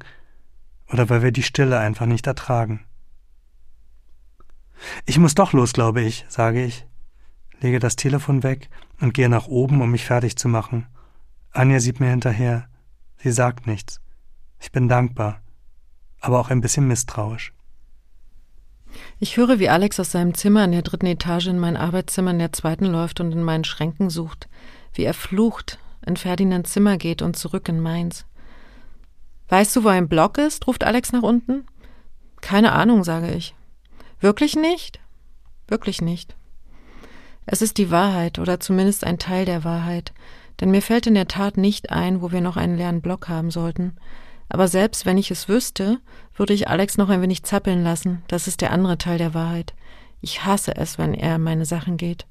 [0.92, 2.82] oder weil wir die Stille einfach nicht ertragen.
[5.06, 6.86] Ich muss doch los, glaube ich, sage ich,
[7.60, 10.88] lege das Telefon weg und gehe nach oben, um mich fertig zu machen.
[11.52, 12.68] Anja sieht mir hinterher.
[13.18, 14.02] Sie sagt nichts.
[14.60, 15.42] Ich bin dankbar,
[16.20, 17.54] aber auch ein bisschen misstrauisch.
[19.20, 22.40] Ich höre, wie Alex aus seinem Zimmer in der dritten Etage in mein Arbeitszimmer in
[22.40, 24.48] der zweiten läuft und in meinen Schränken sucht,
[24.94, 28.26] wie er flucht, in Ferdinands Zimmer geht und zurück in meins.
[29.50, 30.68] Weißt du, wo ein Block ist?
[30.68, 31.66] ruft Alex nach unten.
[32.42, 33.54] Keine Ahnung, sage ich.
[34.20, 35.00] Wirklich nicht?
[35.68, 36.36] Wirklich nicht.
[37.46, 40.14] Es ist die Wahrheit oder zumindest ein Teil der Wahrheit,
[40.60, 43.52] denn mir fällt in der Tat nicht ein, wo wir noch einen leeren Block haben
[43.52, 43.98] sollten.
[44.54, 46.00] Aber selbst wenn ich es wüsste,
[46.36, 48.22] würde ich Alex noch ein wenig zappeln lassen.
[48.28, 49.74] Das ist der andere Teil der Wahrheit.
[50.20, 52.26] Ich hasse es, wenn er in meine Sachen geht.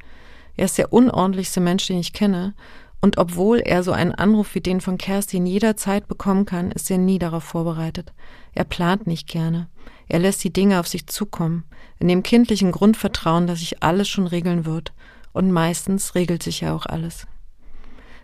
[0.55, 2.53] Er ist der unordentlichste Mensch, den ich kenne,
[3.01, 6.99] und obwohl er so einen Anruf wie den von Kerstin jederzeit bekommen kann, ist er
[6.99, 8.13] nie darauf vorbereitet.
[8.53, 9.71] Er plant nicht gerne.
[10.07, 11.65] Er lässt die Dinge auf sich zukommen,
[11.99, 14.93] in dem kindlichen Grundvertrauen, dass sich alles schon regeln wird.
[15.33, 17.27] Und meistens regelt sich ja auch alles.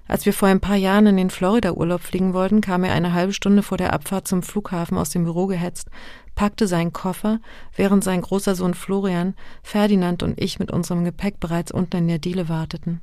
[0.08, 3.32] Als wir vor ein paar Jahren in den Florida-Urlaub fliegen wollten, kam er eine halbe
[3.32, 5.90] Stunde vor der Abfahrt zum Flughafen aus dem Büro gehetzt,
[6.36, 7.40] packte seinen Koffer,
[7.74, 12.18] während sein großer Sohn Florian, Ferdinand und ich mit unserem Gepäck bereits unten in der
[12.18, 13.00] Diele warteten.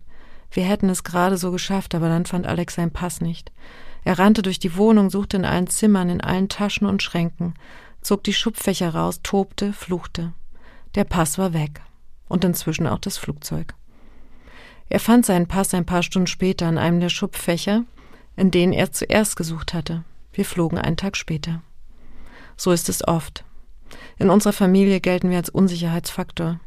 [0.52, 3.52] Wir hätten es gerade so geschafft, aber dann fand Alex seinen Pass nicht.
[4.06, 7.56] Er rannte durch die Wohnung, suchte in allen Zimmern, in allen Taschen und Schränken,
[8.02, 10.34] zog die Schubfächer raus, tobte, fluchte.
[10.96, 11.82] Der Pass war weg.
[12.30, 13.76] Und inzwischen auch das Flugzeug.
[14.94, 17.84] Er fand seinen Pass ein paar Stunden später in einem der Schubfächer,
[18.36, 20.04] in denen er zuerst gesucht hatte.
[20.34, 21.64] Wir flogen einen Tag später.
[22.58, 23.44] So ist es oft.
[24.20, 26.60] In unserer Familie gelten wir als Unsicherheitsfaktor.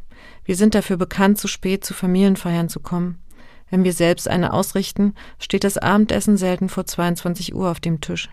[0.44, 3.22] Wir sind dafür bekannt, zu spät zu Familienfeiern zu kommen.
[3.70, 8.28] Wenn wir selbst eine ausrichten, steht das Abendessen selten vor 22 Uhr auf dem Tisch.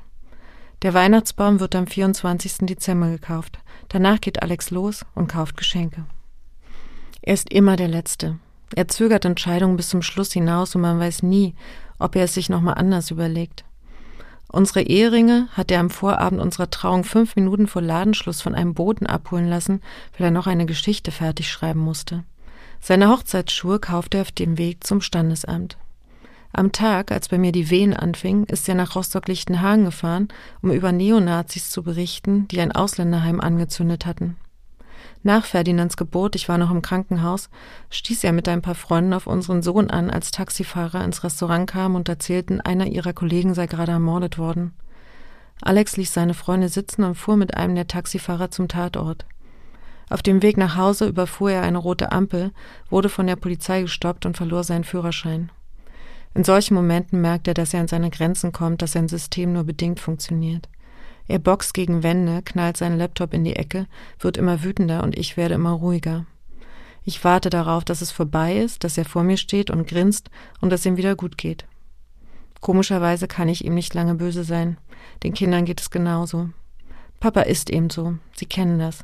[0.81, 2.65] Der Weihnachtsbaum wird am 24.
[2.65, 3.59] Dezember gekauft.
[3.89, 6.05] Danach geht Alex los und kauft Geschenke.
[7.21, 8.39] Er ist immer der Letzte.
[8.75, 11.55] Er zögert Entscheidungen bis zum Schluss hinaus und man weiß nie,
[11.99, 13.63] ob er es sich nochmal anders überlegt.
[14.47, 19.07] Unsere Eheringe hat er am Vorabend unserer Trauung fünf Minuten vor Ladenschluss von einem Boten
[19.07, 19.81] abholen lassen,
[20.17, 22.23] weil er noch eine Geschichte fertig schreiben musste.
[22.79, 25.77] Seine Hochzeitsschuhe kaufte er auf dem Weg zum Standesamt.
[26.51, 30.27] Am Tag, als bei mir die Wehen anfingen, ist er nach Rostock-Lichtenhagen gefahren,
[30.61, 34.35] um über Neonazis zu berichten, die ein Ausländerheim angezündet hatten.
[35.25, 37.49] Nach Ferdinands Geburt, ich war noch im Krankenhaus,
[37.89, 41.95] stieß er mit ein paar Freunden auf unseren Sohn an, als Taxifahrer ins Restaurant kam
[41.95, 44.73] und erzählten, einer ihrer Kollegen sei gerade ermordet worden.
[45.61, 49.25] Alex ließ seine Freunde sitzen und fuhr mit einem der Taxifahrer zum Tatort.
[50.09, 52.51] Auf dem Weg nach Hause überfuhr er eine rote Ampel,
[52.89, 55.51] wurde von der Polizei gestoppt und verlor seinen Führerschein.
[56.33, 59.63] In solchen Momenten merkt er, dass er an seine Grenzen kommt, dass sein System nur
[59.63, 60.67] bedingt funktioniert.
[61.27, 63.87] Er boxt gegen Wände, knallt seinen Laptop in die Ecke,
[64.19, 66.25] wird immer wütender und ich werde immer ruhiger.
[67.05, 70.29] Ich warte darauf, dass es vorbei ist, dass er vor mir steht und grinst
[70.61, 71.65] und dass ihm wieder gut geht.
[72.61, 74.77] Komischerweise kann ich ihm nicht lange böse sein.
[75.23, 76.49] Den Kindern geht es genauso.
[77.19, 78.15] Papa ist eben so.
[78.35, 79.03] Sie kennen das.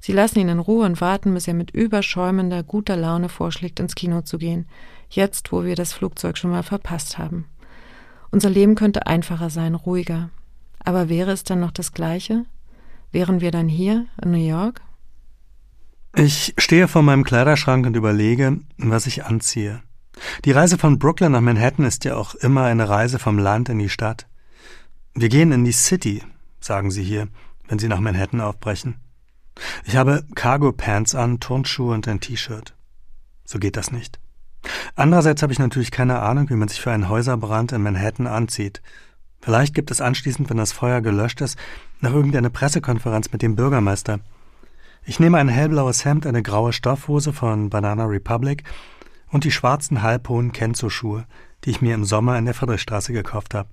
[0.00, 3.94] Sie lassen ihn in Ruhe und warten, bis er mit überschäumender, guter Laune vorschlägt, ins
[3.94, 4.66] Kino zu gehen.
[5.10, 7.46] Jetzt, wo wir das Flugzeug schon mal verpasst haben.
[8.30, 10.30] Unser Leben könnte einfacher sein, ruhiger.
[10.84, 12.44] Aber wäre es dann noch das Gleiche?
[13.10, 14.80] Wären wir dann hier in New York?
[16.14, 19.82] Ich stehe vor meinem Kleiderschrank und überlege, was ich anziehe.
[20.44, 23.78] Die Reise von Brooklyn nach Manhattan ist ja auch immer eine Reise vom Land in
[23.78, 24.26] die Stadt.
[25.14, 26.22] Wir gehen in die City,
[26.60, 27.28] sagen sie hier,
[27.68, 28.96] wenn sie nach Manhattan aufbrechen.
[29.84, 32.74] Ich habe Cargo-Pants an, Turnschuhe und ein T-Shirt.
[33.44, 34.18] So geht das nicht.
[34.94, 38.82] Andererseits habe ich natürlich keine Ahnung, wie man sich für einen Häuserbrand in Manhattan anzieht.
[39.40, 41.58] Vielleicht gibt es anschließend, wenn das Feuer gelöscht ist,
[42.00, 44.20] noch irgendeine Pressekonferenz mit dem Bürgermeister.
[45.04, 48.64] Ich nehme ein hellblaues Hemd, eine graue Stoffhose von Banana Republic
[49.30, 51.26] und die schwarzen halbhohen Kenzo-Schuhe,
[51.64, 53.70] die ich mir im Sommer in der Friedrichstraße gekauft habe.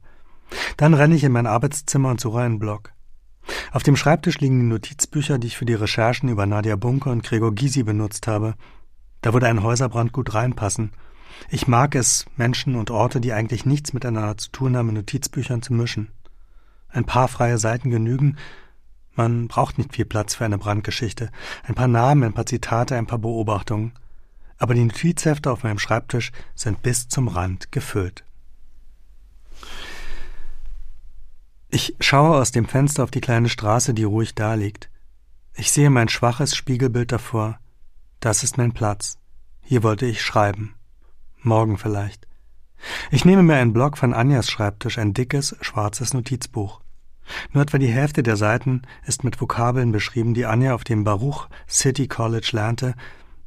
[0.78, 2.93] Dann renne ich in mein Arbeitszimmer und suche einen Block.
[3.71, 7.23] Auf dem Schreibtisch liegen die Notizbücher, die ich für die Recherchen über Nadia Bunker und
[7.23, 8.56] Gregor Gysi benutzt habe.
[9.21, 10.91] Da würde ein Häuserbrand gut reinpassen.
[11.50, 15.62] Ich mag es, Menschen und Orte, die eigentlich nichts miteinander zu tun haben, in Notizbüchern
[15.62, 16.10] zu mischen.
[16.89, 18.38] Ein paar freie Seiten genügen.
[19.13, 21.32] Man braucht nicht viel Platz für eine Brandgeschichte.
[21.63, 23.93] Ein paar Namen, ein paar Zitate, ein paar Beobachtungen.
[24.58, 28.24] Aber die Notizhefte auf meinem Schreibtisch sind bis zum Rand gefüllt.
[31.69, 34.89] Ich schaue aus dem Fenster auf die kleine Straße, die ruhig daliegt.
[35.54, 37.60] Ich sehe mein schwaches Spiegelbild davor.
[38.21, 39.17] Das ist mein Platz.
[39.62, 40.76] Hier wollte ich schreiben.
[41.46, 42.28] Morgen vielleicht.
[43.12, 46.82] Ich nehme mir einen Block von Anjas Schreibtisch, ein dickes, schwarzes Notizbuch.
[47.52, 51.48] Nur etwa die Hälfte der Seiten ist mit Vokabeln beschrieben, die Anja auf dem Baruch
[51.68, 52.96] City College lernte,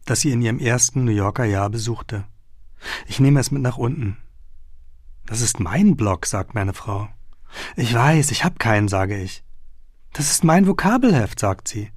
[0.05, 2.25] das sie in ihrem ersten New Yorker Jahr besuchte.
[3.07, 4.17] Ich nehme es mit nach unten.
[5.27, 7.09] Das ist mein Block, sagt meine Frau.
[7.77, 9.45] Ich weiß, ich hab keinen, sage ich.
[10.13, 11.91] Das ist mein Vokabelheft, sagt sie.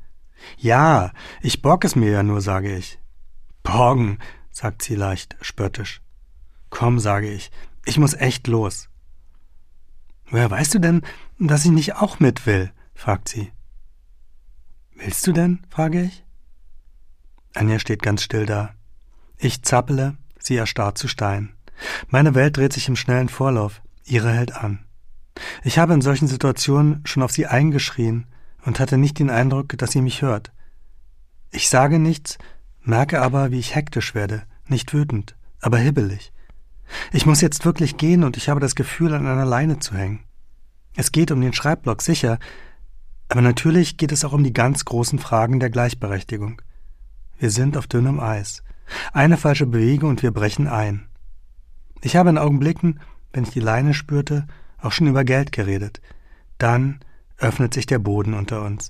[0.58, 1.12] Ja,
[1.42, 3.00] ich borg es mir ja nur, sage ich.
[3.64, 4.18] Borgen,
[4.52, 6.02] sagt sie leicht spöttisch.
[6.70, 7.52] Komm, sage ich,
[7.86, 8.90] ich muss echt los.
[10.26, 11.02] Woher weißt du denn,
[11.40, 12.72] dass ich nicht auch mit will?
[12.94, 13.52] fragt sie.
[14.96, 15.60] Willst du denn?
[15.70, 16.24] frage ich.
[17.54, 18.74] Anja steht ganz still da.
[19.38, 21.54] Ich zappele, sie erstarrt zu Stein.
[22.08, 24.86] Meine Welt dreht sich im schnellen Vorlauf, ihre hält an.
[25.64, 28.28] Ich habe in solchen Situationen schon auf sie eingeschrien
[28.64, 30.52] und hatte nicht den Eindruck, dass sie mich hört.
[31.50, 32.38] Ich sage nichts,
[32.84, 36.32] merke aber, wie ich hektisch werde, nicht wütend, aber hibbelig.
[37.12, 40.24] Ich muss jetzt wirklich gehen und ich habe das Gefühl, an einer Leine zu hängen.
[40.96, 42.38] Es geht um den Schreibblock, sicher,
[43.30, 46.62] aber natürlich geht es auch um die ganz großen Fragen der Gleichberechtigung.
[47.39, 48.62] Wir sind auf dünnem Eis.
[49.13, 51.08] Eine falsche Bewegung und wir brechen ein.
[52.02, 53.00] Ich habe in Augenblicken,
[53.32, 54.48] wenn ich die Leine spürte,
[54.82, 56.02] auch schon über Geld geredet.
[56.58, 57.00] Dann
[57.38, 58.89] öffnet sich der Boden unter uns.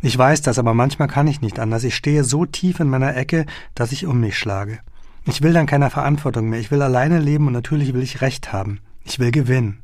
[0.00, 1.84] Ich weiß das, aber manchmal kann ich nicht anders.
[1.84, 4.80] Ich stehe so tief in meiner Ecke, dass ich um mich schlage.
[5.26, 6.60] Ich will dann keine Verantwortung mehr.
[6.60, 8.80] Ich will alleine leben und natürlich will ich Recht haben.
[9.04, 9.82] Ich will gewinnen.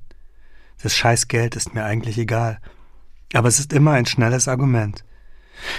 [0.83, 2.59] Das scheiß Geld ist mir eigentlich egal.
[3.33, 5.05] Aber es ist immer ein schnelles Argument.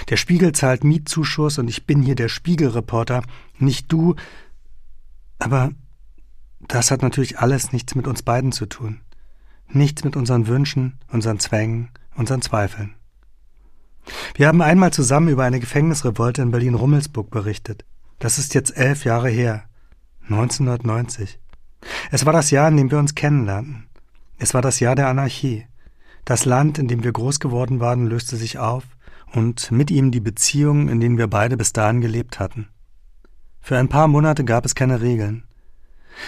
[0.08, 3.22] Der Spiegel zahlt Mietzuschuss und ich bin hier der Spiegelreporter,
[3.58, 4.14] nicht du.
[5.38, 5.70] Aber
[6.68, 9.00] das hat natürlich alles nichts mit uns beiden zu tun
[9.74, 12.94] nichts mit unseren Wünschen, unseren Zwängen, unseren Zweifeln.
[14.34, 17.84] Wir haben einmal zusammen über eine Gefängnisrevolte in Berlin-Rummelsburg berichtet.
[18.18, 19.64] Das ist jetzt elf Jahre her.
[20.24, 21.38] 1990.
[22.10, 23.86] Es war das Jahr, in dem wir uns kennenlernten.
[24.38, 25.66] Es war das Jahr der Anarchie.
[26.24, 28.84] Das Land, in dem wir groß geworden waren, löste sich auf
[29.32, 32.68] und mit ihm die Beziehungen, in denen wir beide bis dahin gelebt hatten.
[33.60, 35.44] Für ein paar Monate gab es keine Regeln.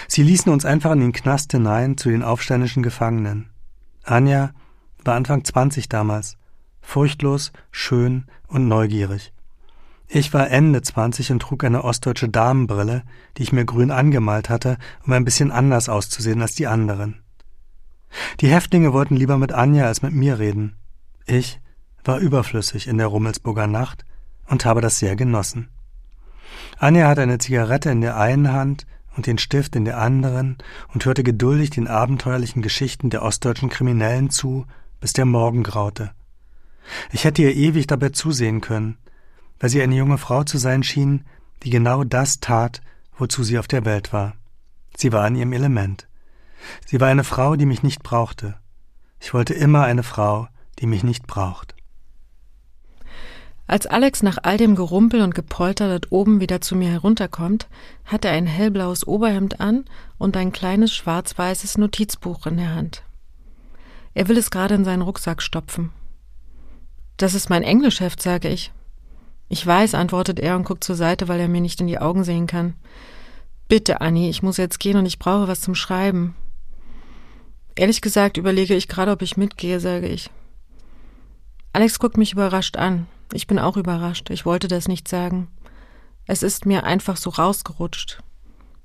[0.07, 3.49] Sie ließen uns einfach in den Knast hinein zu den aufständischen Gefangenen.
[4.03, 4.51] Anja
[5.03, 6.37] war Anfang 20 damals,
[6.85, 9.33] furchtlos, schön und neugierig.
[10.07, 13.03] Ich war Ende 20 und trug eine ostdeutsche Damenbrille,
[13.37, 17.21] die ich mir grün angemalt hatte, um ein bisschen anders auszusehen als die anderen.
[18.39, 20.75] Die Häftlinge wollten lieber mit Anja als mit mir reden.
[21.25, 21.59] Ich
[22.03, 24.05] war überflüssig in der Rummelsburger Nacht
[24.47, 25.69] und habe das sehr genossen.
[26.77, 28.85] Anja hatte eine Zigarette in der einen Hand
[29.17, 30.57] und den Stift in der anderen
[30.93, 34.65] und hörte geduldig den abenteuerlichen Geschichten der ostdeutschen Kriminellen zu,
[34.99, 36.11] bis der Morgen graute.
[37.11, 38.97] Ich hätte ihr ewig dabei zusehen können,
[39.59, 41.25] weil sie eine junge Frau zu sein schien,
[41.63, 42.81] die genau das tat,
[43.17, 44.33] wozu sie auf der Welt war.
[44.95, 46.07] Sie war in ihrem Element.
[46.85, 48.55] Sie war eine Frau, die mich nicht brauchte.
[49.19, 50.47] Ich wollte immer eine Frau,
[50.79, 51.75] die mich nicht braucht.
[53.67, 57.67] Als Alex nach all dem Gerumpel und Gepolter dort oben wieder zu mir herunterkommt,
[58.05, 59.85] hat er ein hellblaues Oberhemd an
[60.19, 63.03] und ein kleines schwarz-weißes Notizbuch in der Hand.
[64.13, 65.91] Er will es gerade in seinen Rucksack stopfen.
[67.17, 68.71] Das ist mein Englischheft, sage ich.
[69.47, 72.23] Ich weiß, antwortet er und guckt zur Seite, weil er mir nicht in die Augen
[72.23, 72.73] sehen kann.
[73.67, 76.35] Bitte, Annie, ich muss jetzt gehen und ich brauche was zum Schreiben.
[77.75, 80.29] Ehrlich gesagt überlege ich gerade, ob ich mitgehe, sage ich.
[81.73, 83.07] Alex guckt mich überrascht an.
[83.33, 84.29] Ich bin auch überrascht.
[84.29, 85.47] Ich wollte das nicht sagen.
[86.25, 88.19] Es ist mir einfach so rausgerutscht.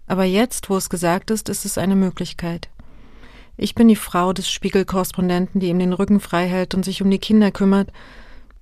[0.07, 2.69] Aber jetzt, wo es gesagt ist, ist es eine Möglichkeit.
[3.57, 7.11] Ich bin die Frau des Spiegelkorrespondenten, die ihm den Rücken frei hält und sich um
[7.11, 7.93] die Kinder kümmert.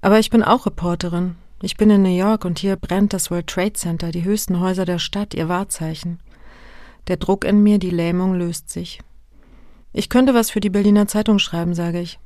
[0.00, 1.36] Aber ich bin auch Reporterin.
[1.60, 4.84] Ich bin in New York und hier brennt das World Trade Center, die höchsten Häuser
[4.84, 6.20] der Stadt, ihr Wahrzeichen.
[7.08, 9.00] Der Druck in mir, die Lähmung löst sich.
[9.92, 12.20] Ich könnte was für die Berliner Zeitung schreiben, sage ich.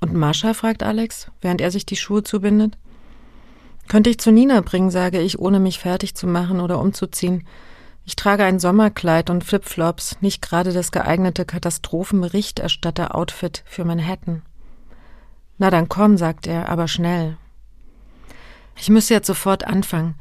[0.00, 0.54] Und Mascha?
[0.54, 2.76] fragt Alex, während er sich die Schuhe zubindet.
[3.86, 7.46] Könnte ich zu Nina bringen, sage ich, ohne mich fertig zu machen oder umzuziehen.
[8.04, 14.42] Ich trage ein Sommerkleid und Flipflops, nicht gerade das geeignete Katastrophenberichterstatter-Outfit für Manhattan.
[15.62, 17.36] Na dann komm, sagt er, aber schnell.
[18.76, 20.16] Ich müsse jetzt sofort anfangen,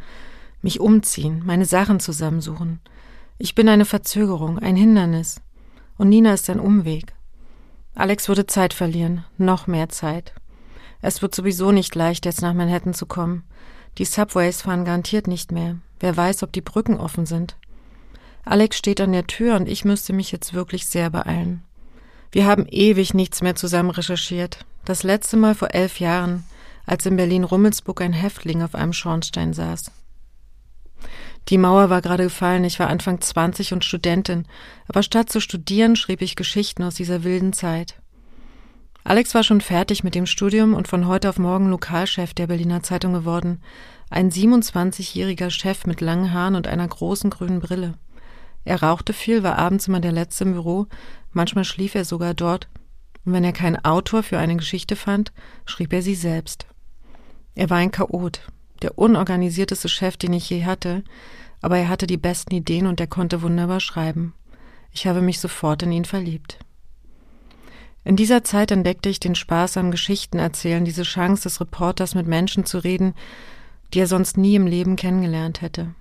[0.62, 2.80] mich umziehen, meine Sachen zusammensuchen.
[3.40, 5.42] Ich bin eine Verzögerung, ein Hindernis.
[5.98, 7.14] Und Nina ist ein Umweg.
[7.96, 10.36] Alex würde Zeit verlieren, noch mehr Zeit.
[11.02, 13.44] Es wird sowieso nicht leicht, jetzt nach Manhattan zu kommen.
[13.98, 15.78] Die Subways fahren garantiert nicht mehr.
[16.00, 17.58] Wer weiß, ob die Brücken offen sind.
[18.46, 21.64] Alex steht an der Tür und ich müsste mich jetzt wirklich sehr beeilen.
[22.32, 24.68] Wir haben ewig nichts mehr zusammen recherchiert.
[24.86, 26.44] Das letzte Mal vor elf Jahren,
[26.86, 29.92] als in Berlin-Rummelsburg ein Häftling auf einem Schornstein saß.
[31.50, 34.46] Die Mauer war gerade gefallen, ich war Anfang 20 und Studentin,
[34.88, 37.96] aber statt zu studieren schrieb ich Geschichten aus dieser wilden Zeit.
[39.04, 42.84] Alex war schon fertig mit dem Studium und von heute auf morgen Lokalchef der Berliner
[42.84, 43.62] Zeitung geworden,
[44.12, 47.96] ein 27-jähriger Chef mit langen Haaren und einer großen grünen Brille.
[48.64, 50.86] Er rauchte viel, war abends immer der Letzte im Büro,
[51.32, 52.68] manchmal schlief er sogar dort,
[53.26, 55.32] und wenn er keinen Autor für eine Geschichte fand,
[55.66, 56.66] schrieb er sie selbst.
[57.56, 58.42] Er war ein Chaot,
[58.82, 61.04] der unorganisierteste Chef, den ich je hatte,
[61.62, 64.34] aber er hatte die besten Ideen und er konnte wunderbar schreiben.
[64.92, 66.60] Ich habe mich sofort in ihn verliebt.
[68.04, 72.66] In dieser Zeit entdeckte ich den Spaß am Geschichtenerzählen, diese Chance des Reporters mit Menschen
[72.66, 73.14] zu reden,
[73.94, 75.94] die er sonst nie im Leben kennengelernt hätte.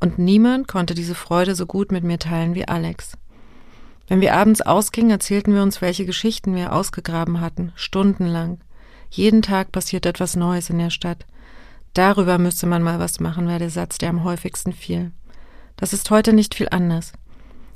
[0.00, 3.16] Und niemand konnte diese Freude so gut mit mir teilen wie Alex.
[4.10, 8.58] Wenn wir abends ausgingen, erzählten wir uns, welche Geschichten wir ausgegraben hatten, stundenlang.
[9.08, 11.26] Jeden Tag passiert etwas Neues in der Stadt.
[11.94, 15.12] Darüber müsste man mal was machen, war der Satz, der am häufigsten fiel.
[15.76, 17.12] Das ist heute nicht viel anders.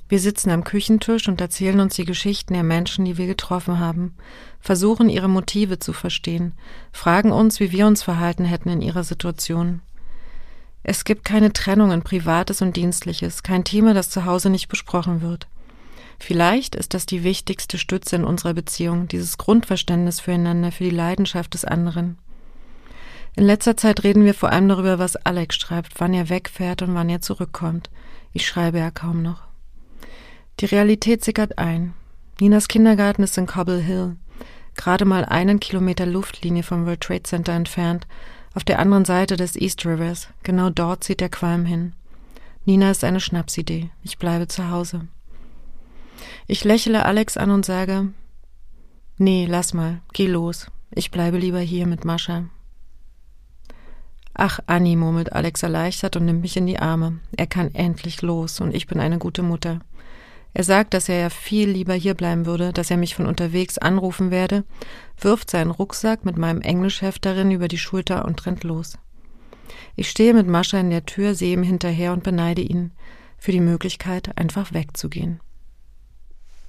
[0.09, 4.17] Wir sitzen am Küchentisch und erzählen uns die Geschichten der Menschen, die wir getroffen haben,
[4.59, 6.55] versuchen ihre Motive zu verstehen,
[6.91, 9.83] fragen uns, wie wir uns verhalten hätten in ihrer Situation.
[10.83, 15.23] Es gibt keine Trennung in Privates und Dienstliches, kein Thema, das zu Hause nicht besprochen
[15.23, 15.47] wird.
[16.19, 21.55] Vielleicht ist das die wichtigste Stütze in unserer Beziehung, dieses Grundverständnis füreinander, für die Leidenschaft
[21.55, 22.19] des anderen.
[23.37, 26.95] In letzter Zeit reden wir vor allem darüber, was Alex schreibt, wann er wegfährt und
[26.95, 27.91] wann er zurückkommt.
[28.33, 29.43] Ich schreibe ja kaum noch.
[30.61, 31.95] Die Realität sickert ein.
[32.41, 34.17] Ninas Kindergarten ist in Cobble Hill,
[34.77, 38.07] gerade mal einen Kilometer Luftlinie vom World Trade Center entfernt,
[38.55, 40.29] auf der anderen Seite des East Rivers.
[40.45, 41.93] Genau dort zieht der Qualm hin.
[42.65, 43.91] Nina ist eine Schnapsidee.
[44.03, 45.09] Ich bleibe zu Hause.
[46.47, 48.09] Ich lächle Alex an und sage,
[49.17, 50.67] nee, lass mal, geh los.
[50.91, 52.45] Ich bleibe lieber hier mit Mascha.
[54.35, 57.21] Ach, Annie, murmelt Alex erleichtert und nimmt mich in die Arme.
[57.37, 59.81] Er kann endlich los und ich bin eine gute Mutter.
[60.53, 63.79] Er sagt, dass er ja viel lieber hier bleiben würde, dass er mich von unterwegs
[63.79, 64.65] anrufen werde,
[65.19, 68.99] wirft seinen Rucksack mit meinem Englischheft darin über die Schulter und rennt los.
[69.97, 72.93] Ich stehe mit Mascha in der Tür, sehe ihm hinterher und beneide ihn
[73.39, 75.41] für die Möglichkeit, einfach wegzugehen.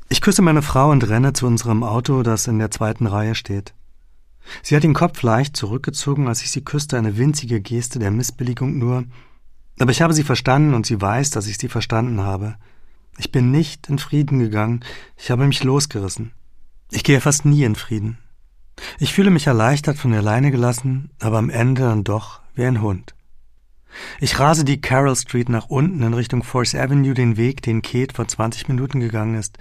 [0.08, 3.74] Ich küsse meine Frau und renne zu unserem Auto, das in der zweiten Reihe steht.
[4.62, 8.78] Sie hat den Kopf leicht zurückgezogen, als ich sie küsste, eine winzige Geste der Missbilligung
[8.78, 9.06] nur.
[9.80, 12.56] Aber ich habe sie verstanden und sie weiß, dass ich sie verstanden habe.
[13.18, 14.82] Ich bin nicht in Frieden gegangen,
[15.18, 16.32] ich habe mich losgerissen.
[16.92, 18.18] Ich gehe fast nie in Frieden.
[19.00, 22.82] Ich fühle mich erleichtert von der Leine gelassen, aber am Ende dann doch wie ein
[22.82, 23.16] Hund.
[24.20, 28.14] Ich rase die Carroll Street nach unten in Richtung Force Avenue, den Weg, den Kate
[28.14, 29.58] vor 20 Minuten gegangen ist.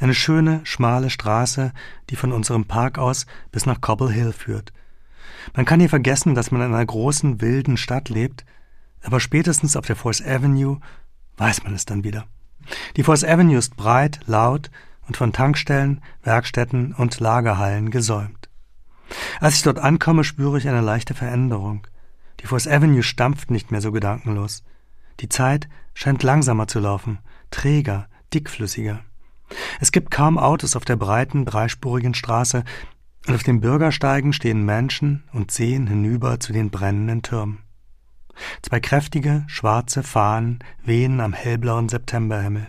[0.00, 1.72] Eine schöne, schmale Straße,
[2.10, 4.72] die von unserem Park aus bis nach Cobble Hill führt.
[5.54, 8.44] Man kann hier vergessen, dass man in einer großen, wilden Stadt lebt,
[9.02, 10.80] aber spätestens auf der Force Avenue
[11.36, 12.26] weiß man es dann wieder.
[12.96, 14.70] Die Force Avenue ist breit, laut
[15.06, 18.48] und von Tankstellen, Werkstätten und Lagerhallen gesäumt.
[19.40, 21.86] Als ich dort ankomme, spüre ich eine leichte Veränderung.
[22.40, 24.62] Die Force Avenue stampft nicht mehr so gedankenlos.
[25.20, 27.18] Die Zeit scheint langsamer zu laufen,
[27.50, 29.00] träger, dickflüssiger.
[29.80, 32.64] Es gibt kaum Autos auf der breiten, dreispurigen Straße,
[33.26, 37.58] und auf den Bürgersteigen stehen Menschen und sehen hinüber zu den brennenden Türmen.
[38.62, 42.68] Zwei kräftige, schwarze Fahnen wehen am hellblauen Septemberhimmel.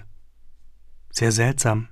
[1.11, 1.88] Sehr seltsam,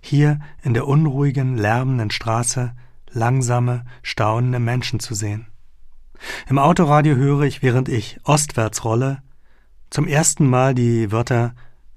[0.00, 2.74] hier in der unruhigen, lärmenden Straße
[3.12, 5.46] langsame, staunende Menschen zu sehen.
[6.48, 9.22] Im Autoradio höre ich, während ich ostwärts rolle,
[9.90, 11.54] zum ersten Mal die Wörter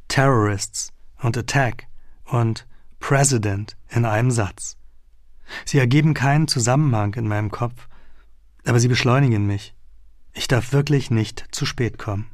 [0.08, 0.92] Terrorists
[1.22, 1.88] und Attack
[2.26, 2.68] und
[3.00, 4.78] President in einem Satz.
[5.64, 7.88] Sie ergeben keinen Zusammenhang in meinem Kopf,
[8.66, 9.76] aber sie beschleunigen mich.
[10.34, 12.30] Ich darf wirklich nicht zu spät kommen.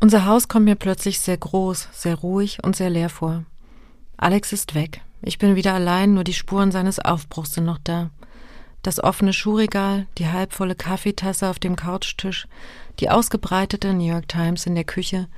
[0.00, 3.44] Unser Haus kommt mir plötzlich sehr groß, sehr ruhig und sehr leer vor.
[4.16, 5.00] Alex ist weg.
[5.22, 8.10] Ich bin wieder allein, nur die Spuren seines Aufbruchs sind noch da.
[8.82, 12.46] Das offene Schuhregal, die halbvolle Kaffeetasse auf dem Couchtisch,
[13.00, 15.28] die ausgebreitete New York Times in der Küche,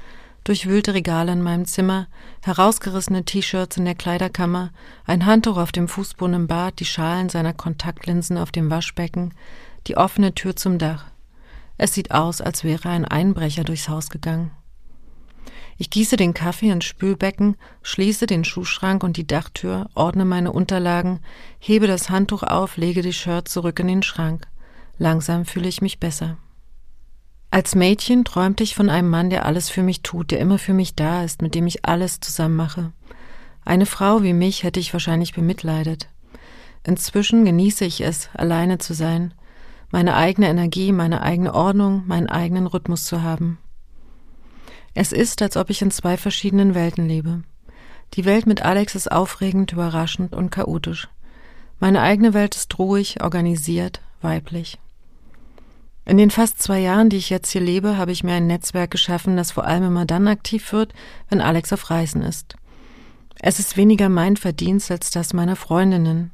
[0.47, 2.07] durchwühlte Regale in meinem Zimmer,
[2.42, 4.70] herausgerissene T-Shirts in der Kleiderkammer,
[5.05, 9.34] ein Handtuch auf dem Fußboden im Bad, die Schalen seiner Kontaktlinsen auf dem Waschbecken,
[9.88, 11.07] die offene Tür zum Dach.
[11.78, 14.53] Es sieht aus, als wäre ein Einbrecher durchs Haus gegangen.
[15.78, 21.20] Ich gieße den Kaffee ins Spülbecken, schließe den Schuhschrank und die Dachtür, ordne meine Unterlagen,
[21.59, 24.47] hebe das Handtuch auf, lege die Shirt zurück in den Schrank.
[24.97, 26.38] Langsam fühle ich mich besser.
[27.57, 30.74] Als Mädchen träumte ich von einem Mann, der alles für mich tut, der immer für
[30.74, 32.92] mich da ist, mit dem ich alles zusammen mache.
[33.64, 36.11] Eine Frau wie mich hätte ich wahrscheinlich bemitleidet.
[36.84, 39.32] Inzwischen genieße ich es, alleine zu sein,
[39.90, 43.57] meine eigene Energie, meine eigene Ordnung, meinen eigenen Rhythmus zu haben.
[44.92, 47.42] Es ist, als ob ich in zwei verschiedenen Welten lebe.
[48.12, 51.09] Die Welt mit Alex ist aufregend, überraschend und chaotisch.
[51.80, 54.78] Meine eigene Welt ist ruhig, organisiert, weiblich.
[56.09, 58.92] In den fast zwei Jahren, die ich jetzt hier lebe, habe ich mir ein Netzwerk
[58.92, 60.94] geschaffen, das vor allem immer dann aktiv wird,
[61.28, 62.54] wenn Alex auf Reisen ist.
[63.40, 66.30] Es ist weniger mein Verdienst als das meiner Freundinnen.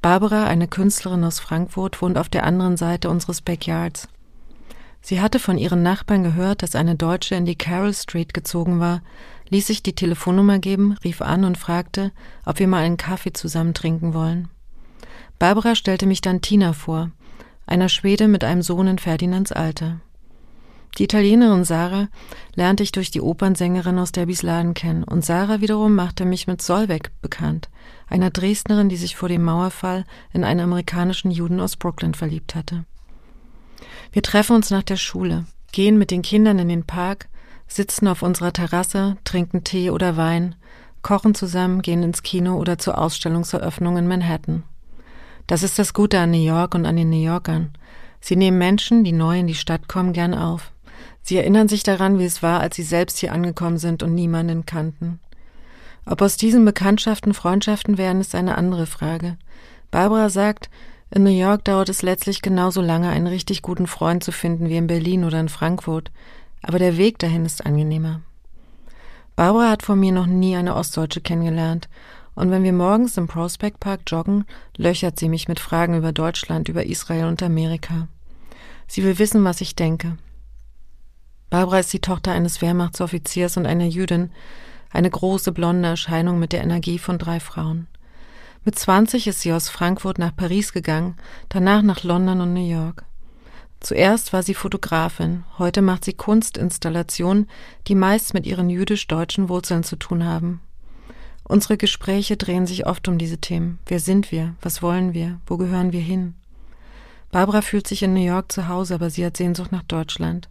[0.00, 4.08] Barbara, eine Künstlerin aus Frankfurt, wohnt auf der anderen Seite unseres Backyards.
[5.00, 9.02] Sie hatte von ihren Nachbarn gehört, dass eine Deutsche in die Carroll Street gezogen war,
[9.48, 12.12] ließ sich die Telefonnummer geben, rief an und fragte,
[12.46, 14.48] ob wir mal einen Kaffee zusammen trinken wollen.
[15.40, 17.10] Barbara stellte mich dann Tina vor,
[17.66, 20.00] einer Schwede mit einem Sohn in Ferdinands Alter.
[20.98, 22.08] Die Italienerin Sarah
[22.54, 26.62] lernte ich durch die Opernsängerin aus Debbys Laden kennen, und Sarah wiederum machte mich mit
[26.62, 27.68] Solveig bekannt,
[28.06, 32.84] einer Dresdnerin, die sich vor dem Mauerfall in einen amerikanischen Juden aus Brooklyn verliebt hatte.
[34.12, 37.28] Wir treffen uns nach der Schule, gehen mit den Kindern in den Park,
[37.66, 40.54] sitzen auf unserer Terrasse, trinken Tee oder Wein,
[41.02, 44.62] kochen zusammen, gehen ins Kino oder zur Ausstellungseröffnung in Manhattan.
[45.46, 47.74] Das ist das Gute an New York und an den New Yorkern.
[48.20, 50.72] Sie nehmen Menschen, die neu in die Stadt kommen, gern auf.
[51.22, 54.64] Sie erinnern sich daran, wie es war, als sie selbst hier angekommen sind und niemanden
[54.64, 55.20] kannten.
[56.06, 59.36] Ob aus diesen Bekanntschaften Freundschaften werden, ist eine andere Frage.
[59.90, 60.70] Barbara sagt,
[61.10, 64.76] in New York dauert es letztlich genauso lange, einen richtig guten Freund zu finden wie
[64.76, 66.10] in Berlin oder in Frankfurt,
[66.62, 68.20] aber der Weg dahin ist angenehmer.
[69.36, 71.88] Barbara hat vor mir noch nie eine Ostdeutsche kennengelernt
[72.34, 74.44] und wenn wir morgens im Prospect Park joggen,
[74.76, 78.08] löchert sie mich mit Fragen über Deutschland, über Israel und Amerika.
[78.86, 80.18] Sie will wissen, was ich denke.
[81.50, 84.30] Barbara ist die Tochter eines Wehrmachtsoffiziers und einer Jüdin,
[84.90, 87.86] eine große blonde Erscheinung mit der Energie von drei Frauen.
[88.64, 91.16] Mit 20 ist sie aus Frankfurt nach Paris gegangen,
[91.50, 93.04] danach nach London und New York.
[93.80, 97.50] Zuerst war sie Fotografin, heute macht sie Kunstinstallationen,
[97.86, 100.62] die meist mit ihren jüdisch-deutschen Wurzeln zu tun haben.
[101.46, 103.78] Unsere Gespräche drehen sich oft um diese Themen.
[103.86, 104.54] Wer sind wir?
[104.62, 105.40] Was wollen wir?
[105.46, 106.34] Wo gehören wir hin?
[107.30, 110.48] Barbara fühlt sich in New York zu Hause, aber sie hat Sehnsucht nach Deutschland.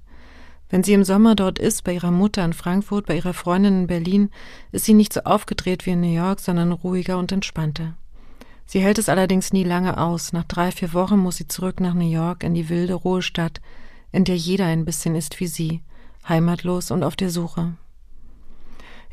[0.69, 3.87] Wenn sie im Sommer dort ist, bei ihrer Mutter in Frankfurt, bei ihrer Freundin in
[3.87, 4.29] Berlin,
[4.71, 7.95] ist sie nicht so aufgedreht wie in New York, sondern ruhiger und entspannter.
[8.65, 10.33] Sie hält es allerdings nie lange aus.
[10.33, 13.61] Nach drei, vier Wochen muss sie zurück nach New York in die wilde, rohe Stadt,
[14.11, 15.81] in der jeder ein bisschen ist wie sie,
[16.27, 17.73] heimatlos und auf der Suche.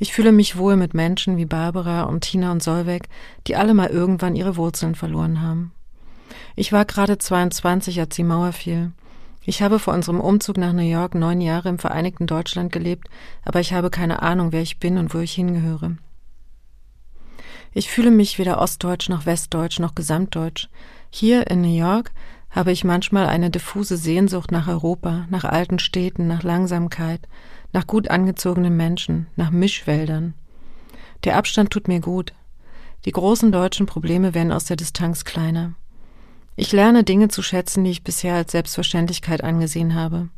[0.03, 3.07] Ich fühle mich wohl mit Menschen wie Barbara und Tina und Solveig,
[3.47, 5.73] die alle mal irgendwann ihre Wurzeln verloren haben.
[6.57, 8.93] Ich war gerade 22, als die Mauer fiel.
[9.45, 13.09] Ich habe vor unserem Umzug nach New York neun Jahre im Vereinigten Deutschland gelebt,
[13.45, 15.99] aber ich habe keine Ahnung, wer ich bin und wo ich hingehöre.
[17.75, 20.69] Ich fühle mich weder ostdeutsch noch westdeutsch noch gesamtdeutsch.
[21.11, 22.11] Hier in New York
[22.49, 27.21] habe ich manchmal eine diffuse Sehnsucht nach Europa, nach alten Städten, nach Langsamkeit,
[27.73, 30.35] nach gut angezogenen Menschen, nach Mischwäldern.
[31.25, 32.33] Der Abstand tut mir gut.
[33.05, 35.75] Die großen deutschen Probleme werden aus der Distanz kleiner.
[36.57, 40.29] Ich lerne Dinge zu schätzen, die ich bisher als Selbstverständlichkeit angesehen habe.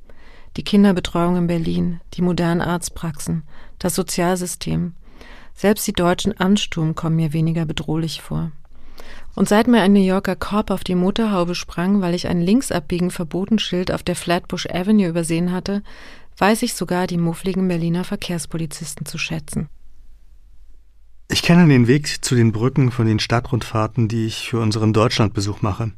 [0.57, 3.43] Die Kinderbetreuung in Berlin, die modernen Arztpraxen,
[3.79, 4.93] das Sozialsystem.
[5.55, 8.53] Selbst die deutschen Ansturm kommen mir weniger bedrohlich vor.
[9.35, 13.11] Und seit mir ein New Yorker Korb auf die Motorhaube sprang, weil ich ein Linksabbiegen
[13.11, 15.83] verboten Schild auf der Flatbush Avenue übersehen hatte,
[16.39, 19.69] weiß ich sogar die muffligen Berliner Verkehrspolizisten zu schätzen.
[21.29, 25.63] Ich kenne den Weg zu den Brücken von den Stadtrundfahrten, die ich für unseren Deutschlandbesuch
[25.63, 25.93] mache.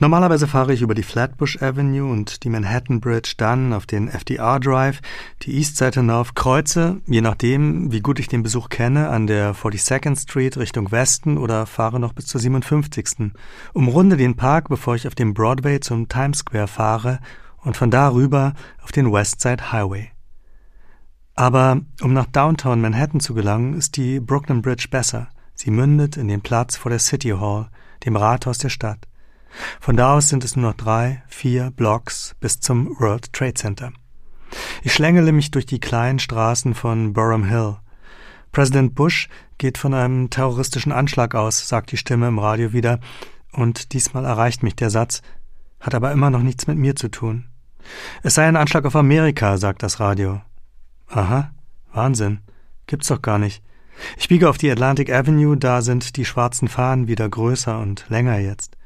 [0.00, 4.58] Normalerweise fahre ich über die Flatbush Avenue und die Manhattan Bridge, dann auf den FDR
[4.60, 5.00] Drive,
[5.42, 10.20] die Eastside hinauf, kreuze, je nachdem, wie gut ich den Besuch kenne, an der 42nd
[10.20, 13.32] Street Richtung Westen oder fahre noch bis zur 57.
[13.72, 17.20] Umrunde den Park, bevor ich auf dem Broadway zum Times Square fahre
[17.62, 20.10] und von da rüber auf den Westside Highway.
[21.34, 25.28] Aber um nach Downtown Manhattan zu gelangen, ist die Brooklyn Bridge besser.
[25.54, 27.70] Sie mündet in den Platz vor der City Hall,
[28.04, 29.06] dem Rathaus der Stadt.
[29.80, 33.92] Von da aus sind es nur noch drei, vier Blocks bis zum World Trade Center.
[34.82, 37.76] Ich schlängele mich durch die kleinen Straßen von Burham Hill.
[38.52, 42.98] Präsident Bush geht von einem terroristischen Anschlag aus, sagt die Stimme im Radio wieder,
[43.52, 45.22] und diesmal erreicht mich der Satz,
[45.80, 47.49] hat aber immer noch nichts mit mir zu tun.
[48.22, 50.40] Es sei ein Anschlag auf Amerika, sagt das Radio.
[51.08, 51.50] Aha,
[51.92, 52.40] Wahnsinn.
[52.86, 53.62] Gibt's doch gar nicht.
[54.16, 58.38] Ich biege auf die Atlantic Avenue, da sind die schwarzen Fahnen wieder größer und länger
[58.38, 58.76] jetzt.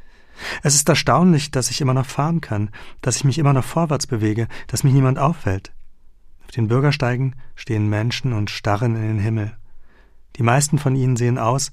[0.63, 2.71] Es ist erstaunlich, dass ich immer noch fahren kann,
[3.01, 5.73] dass ich mich immer noch vorwärts bewege, dass mich niemand auffällt.
[6.45, 9.57] Auf den Bürgersteigen stehen Menschen und starren in den Himmel.
[10.37, 11.71] Die meisten von ihnen sehen aus,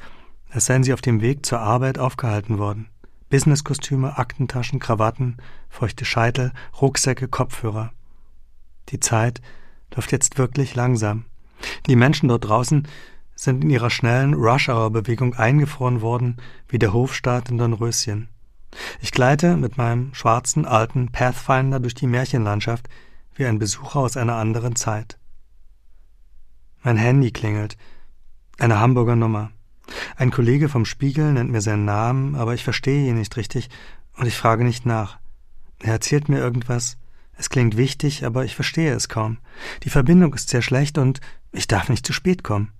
[0.51, 2.87] als seien sie auf dem Weg zur Arbeit aufgehalten worden.
[3.31, 5.37] Businesskostüme, Aktentaschen, Krawatten,
[5.69, 7.93] feuchte Scheitel, Rucksäcke, Kopfhörer.
[8.89, 9.41] Die Zeit
[9.95, 11.25] läuft jetzt wirklich langsam.
[11.87, 12.87] Die Menschen dort draußen
[13.35, 18.27] sind in ihrer schnellen Rush-Hour-Bewegung eingefroren worden wie der Hofstaat in Dornröschen.
[18.99, 22.87] Ich gleite mit meinem schwarzen alten Pathfinder durch die Märchenlandschaft
[23.33, 25.17] wie ein Besucher aus einer anderen Zeit.
[26.83, 27.77] Mein Handy klingelt.
[28.59, 29.51] Eine Hamburger Nummer.
[30.15, 33.69] Ein Kollege vom Spiegel nennt mir seinen Namen, aber ich verstehe ihn nicht richtig
[34.17, 35.19] und ich frage nicht nach.
[35.79, 36.97] Er erzählt mir irgendwas.
[37.37, 39.39] Es klingt wichtig, aber ich verstehe es kaum.
[39.83, 41.21] Die Verbindung ist sehr schlecht und
[41.51, 42.71] ich darf nicht zu spät kommen.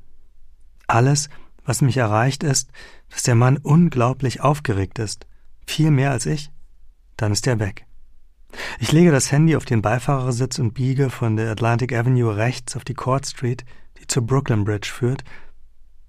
[0.88, 1.30] Alles,
[1.66, 2.70] was mich erreicht, ist,
[3.10, 5.26] dass der Mann unglaublich aufgeregt ist
[5.72, 6.52] viel mehr als ich,
[7.18, 7.86] dann ist er weg.
[8.80, 12.84] Ich lege das Handy auf den Beifahrersitz und biege von der Atlantic Avenue rechts auf
[12.84, 13.64] die Court Street,
[14.00, 15.24] die zur Brooklyn Bridge führt,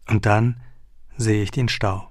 [0.08, 0.60] und dann
[1.16, 2.10] sehe ich den Stau.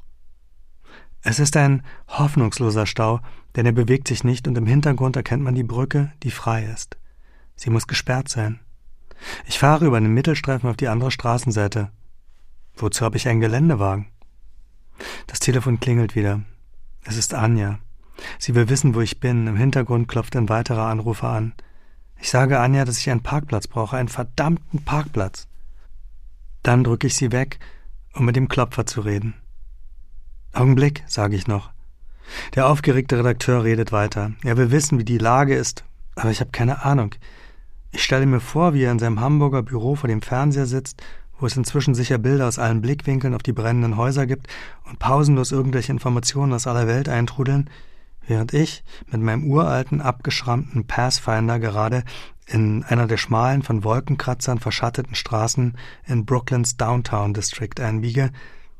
[1.23, 3.19] Es ist ein hoffnungsloser Stau,
[3.55, 6.97] denn er bewegt sich nicht und im Hintergrund erkennt man die Brücke, die frei ist.
[7.55, 8.59] Sie muss gesperrt sein.
[9.45, 11.91] Ich fahre über einen Mittelstreifen auf die andere Straßenseite.
[12.75, 14.07] Wozu habe ich einen Geländewagen?
[15.27, 16.41] Das Telefon klingelt wieder.
[17.03, 17.79] Es ist Anja.
[18.39, 19.47] Sie will wissen, wo ich bin.
[19.47, 21.53] Im Hintergrund klopft ein weiterer Anrufer an.
[22.19, 25.47] Ich sage Anja, dass ich einen Parkplatz brauche, einen verdammten Parkplatz.
[26.63, 27.59] Dann drücke ich sie weg,
[28.13, 29.33] um mit dem Klopfer zu reden.
[30.53, 31.71] Augenblick, sage ich noch.
[32.55, 34.31] Der aufgeregte Redakteur redet weiter.
[34.43, 35.83] Er will wissen, wie die Lage ist,
[36.15, 37.15] aber ich habe keine Ahnung.
[37.91, 41.01] Ich stelle mir vor, wie er in seinem Hamburger Büro vor dem Fernseher sitzt
[41.41, 44.47] wo es inzwischen sicher Bilder aus allen Blickwinkeln auf die brennenden Häuser gibt
[44.85, 47.69] und pausenlos irgendwelche Informationen aus aller Welt eintrudeln,
[48.27, 52.03] während ich mit meinem uralten, abgeschrammten Pathfinder gerade
[52.51, 58.31] in einer der schmalen, von Wolkenkratzern verschatteten Straßen in Brooklyns Downtown District einbiege,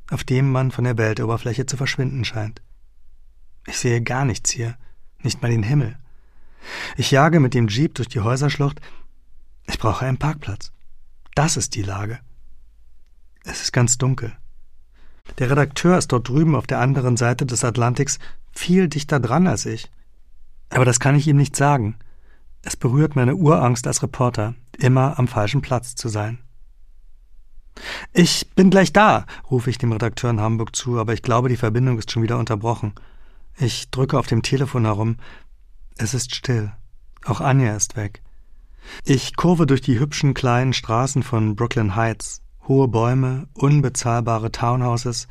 [0.09, 2.61] auf dem man von der Weltoberfläche zu verschwinden scheint.
[3.65, 4.76] Ich sehe gar nichts hier,
[5.22, 5.97] nicht mal den Himmel.
[6.97, 8.82] Ich jage mit dem Jeep durch die Häuserschlucht.
[9.67, 10.72] Ich brauche einen Parkplatz.
[11.34, 12.19] Das ist die Lage.
[13.45, 14.34] Es ist ganz dunkel.
[15.39, 18.19] Der Redakteur ist dort drüben auf der anderen Seite des Atlantiks
[18.51, 19.89] viel dichter dran als ich.
[20.69, 21.95] Aber das kann ich ihm nicht sagen.
[22.64, 26.39] Es berührt meine Urangst als Reporter, immer am falschen Platz zu sein.
[28.14, 31.57] Ich bin gleich da, rufe ich dem Redakteur in Hamburg zu, aber ich glaube, die
[31.57, 32.93] Verbindung ist schon wieder unterbrochen.
[33.57, 35.18] Ich drücke auf dem Telefon herum.
[35.97, 36.72] Es ist still.
[37.26, 38.22] Auch Anja ist weg.
[39.05, 42.41] Ich kurve durch die hübschen kleinen Straßen von Brooklyn Heights.
[42.68, 45.28] Hohe Bäume, unbezahlbare Townhouses,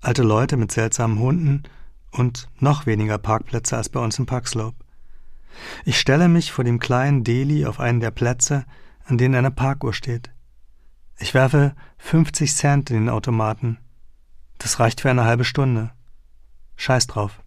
[0.00, 1.62] alte Leute mit seltsamen Hunden
[2.10, 4.83] und noch weniger Parkplätze als bei uns im Parkslope.
[5.84, 8.64] Ich stelle mich vor dem kleinen Deli auf einen der Plätze,
[9.04, 10.30] an denen eine Parkuhr steht.
[11.18, 13.78] Ich werfe 50 Cent in den Automaten.
[14.58, 15.92] Das reicht für eine halbe Stunde.
[16.76, 17.40] Scheiß drauf.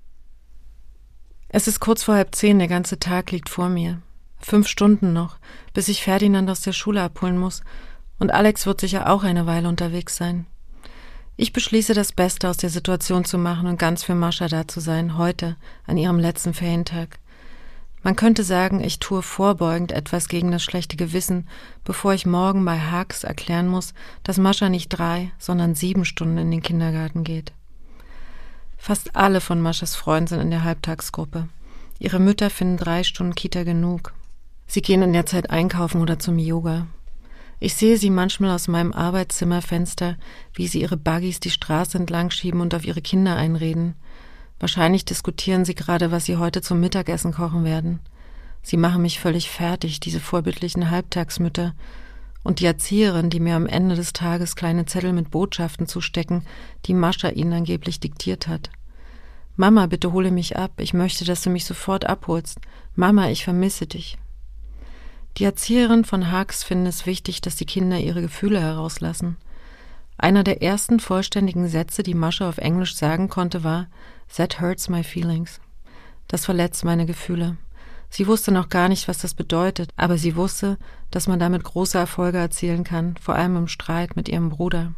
[1.49, 4.01] Es ist kurz vor halb zehn, der ganze Tag liegt vor mir.
[4.39, 5.37] Fünf Stunden noch,
[5.73, 7.63] bis ich Ferdinand aus der Schule abholen muss
[8.19, 10.45] und Alex wird sicher auch eine Weile unterwegs sein.
[11.35, 14.79] Ich beschließe, das Beste aus der Situation zu machen und ganz für Mascha da zu
[14.79, 15.55] sein, heute,
[15.85, 17.19] an ihrem letzten Ferientag.
[18.03, 21.47] Man könnte sagen, ich tue vorbeugend etwas gegen das schlechte Gewissen,
[21.83, 23.93] bevor ich morgen bei Haags erklären muss,
[24.23, 27.53] dass Mascha nicht drei, sondern sieben Stunden in den Kindergarten geht.
[28.77, 31.49] Fast alle von Maschas Freunden sind in der Halbtagsgruppe.
[31.99, 34.13] Ihre Mütter finden drei Stunden Kita genug.
[34.67, 36.87] Sie gehen in der Zeit einkaufen oder zum Yoga.
[37.59, 40.15] Ich sehe sie manchmal aus meinem Arbeitszimmerfenster,
[40.53, 43.95] wie sie ihre Buggies die Straße entlang schieben und auf ihre Kinder einreden.
[44.59, 47.99] Wahrscheinlich diskutieren sie gerade, was sie heute zum Mittagessen kochen werden.
[48.63, 51.73] Sie machen mich völlig fertig, diese vorbildlichen Halbtagsmütter.
[52.43, 56.43] Und die Erzieherin, die mir am Ende des Tages kleine Zettel mit Botschaften zustecken,
[56.85, 58.69] die Mascha ihnen angeblich diktiert hat.
[59.55, 60.71] Mama, bitte hole mich ab.
[60.77, 62.59] Ich möchte, dass du mich sofort abholst.
[62.95, 64.17] Mama, ich vermisse dich.
[65.37, 69.37] Die Erzieherin von Haags finden es wichtig, dass die Kinder ihre Gefühle herauslassen.
[70.17, 73.87] Einer der ersten vollständigen Sätze, die Mascha auf Englisch sagen konnte, war
[74.35, 75.61] That hurts my feelings.
[76.27, 77.57] Das verletzt meine Gefühle.
[78.09, 80.77] Sie wusste noch gar nicht, was das bedeutet, aber sie wusste,
[81.11, 84.93] dass man damit große Erfolge erzielen kann, vor allem im Streit mit ihrem Bruder.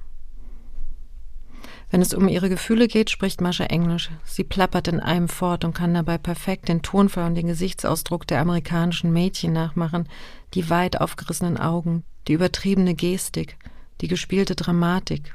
[1.92, 4.12] Wenn es um ihre Gefühle geht, spricht Mascha Englisch.
[4.24, 8.42] Sie plappert in einem fort und kann dabei perfekt den Tonfall und den Gesichtsausdruck der
[8.42, 10.08] amerikanischen Mädchen nachmachen,
[10.54, 13.58] die weit aufgerissenen Augen, die übertriebene Gestik,
[14.02, 15.34] die gespielte Dramatik.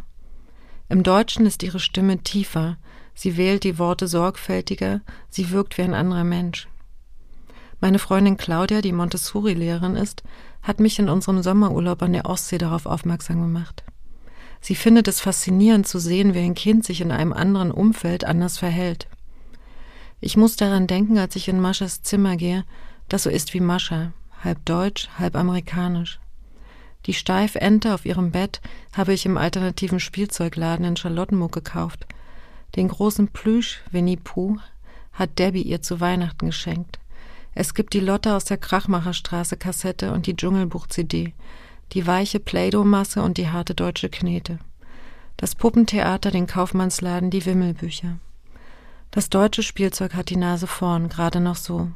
[0.88, 2.76] Im Deutschen ist ihre Stimme tiefer,
[3.14, 5.00] sie wählt die Worte sorgfältiger,
[5.30, 6.68] sie wirkt wie ein anderer Mensch.
[7.80, 10.22] Meine Freundin Claudia, die Montessori-Lehrerin ist,
[10.62, 13.84] hat mich in unserem Sommerurlaub an der Ostsee darauf aufmerksam gemacht.
[14.60, 18.56] Sie findet es faszinierend zu sehen, wie ein Kind sich in einem anderen Umfeld anders
[18.56, 19.08] verhält.
[20.20, 22.64] Ich muss daran denken, als ich in Maschas Zimmer gehe,
[23.10, 24.12] das so ist wie Mascha,
[24.42, 26.18] halb deutsch, halb amerikanisch.
[27.06, 28.60] Die Steifente auf ihrem Bett
[28.94, 32.06] habe ich im alternativen Spielzeugladen in Charlottenburg gekauft.
[32.76, 34.58] Den großen Plüsch Winnie Pooh
[35.12, 36.98] hat Debbie ihr zu Weihnachten geschenkt.
[37.54, 41.34] Es gibt die Lotte aus der Krachmacherstraße Kassette und die Dschungelbuch-CD,
[41.92, 44.58] die weiche Play-Doh-Masse und die harte deutsche Knete.
[45.36, 48.18] Das Puppentheater, den Kaufmannsladen, die Wimmelbücher.
[49.10, 51.90] Das deutsche Spielzeug hat die Nase vorn, gerade noch so.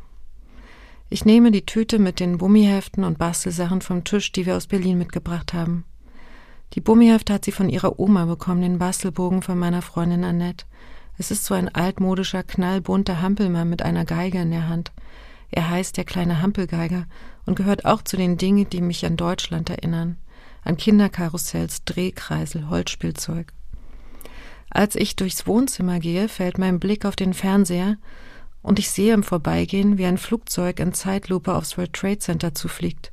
[1.10, 4.98] Ich nehme die Tüte mit den Bummiheften und Bastelsachen vom Tisch, die wir aus Berlin
[4.98, 5.84] mitgebracht haben.
[6.74, 10.66] Die Bummihefte hat sie von ihrer Oma bekommen, den Bastelbogen von meiner Freundin Annette.
[11.16, 14.92] Es ist so ein altmodischer, knallbunter Hampelmann mit einer Geige in der Hand.
[15.50, 17.06] Er heißt der kleine Hampelgeiger
[17.46, 20.18] und gehört auch zu den Dingen, die mich an Deutschland erinnern.
[20.62, 23.54] An Kinderkarussells, Drehkreisel, Holzspielzeug.
[24.68, 27.96] Als ich durchs Wohnzimmer gehe, fällt mein Blick auf den Fernseher
[28.68, 33.10] und ich sehe im Vorbeigehen, wie ein Flugzeug in Zeitlupe aufs World Trade Center zufliegt.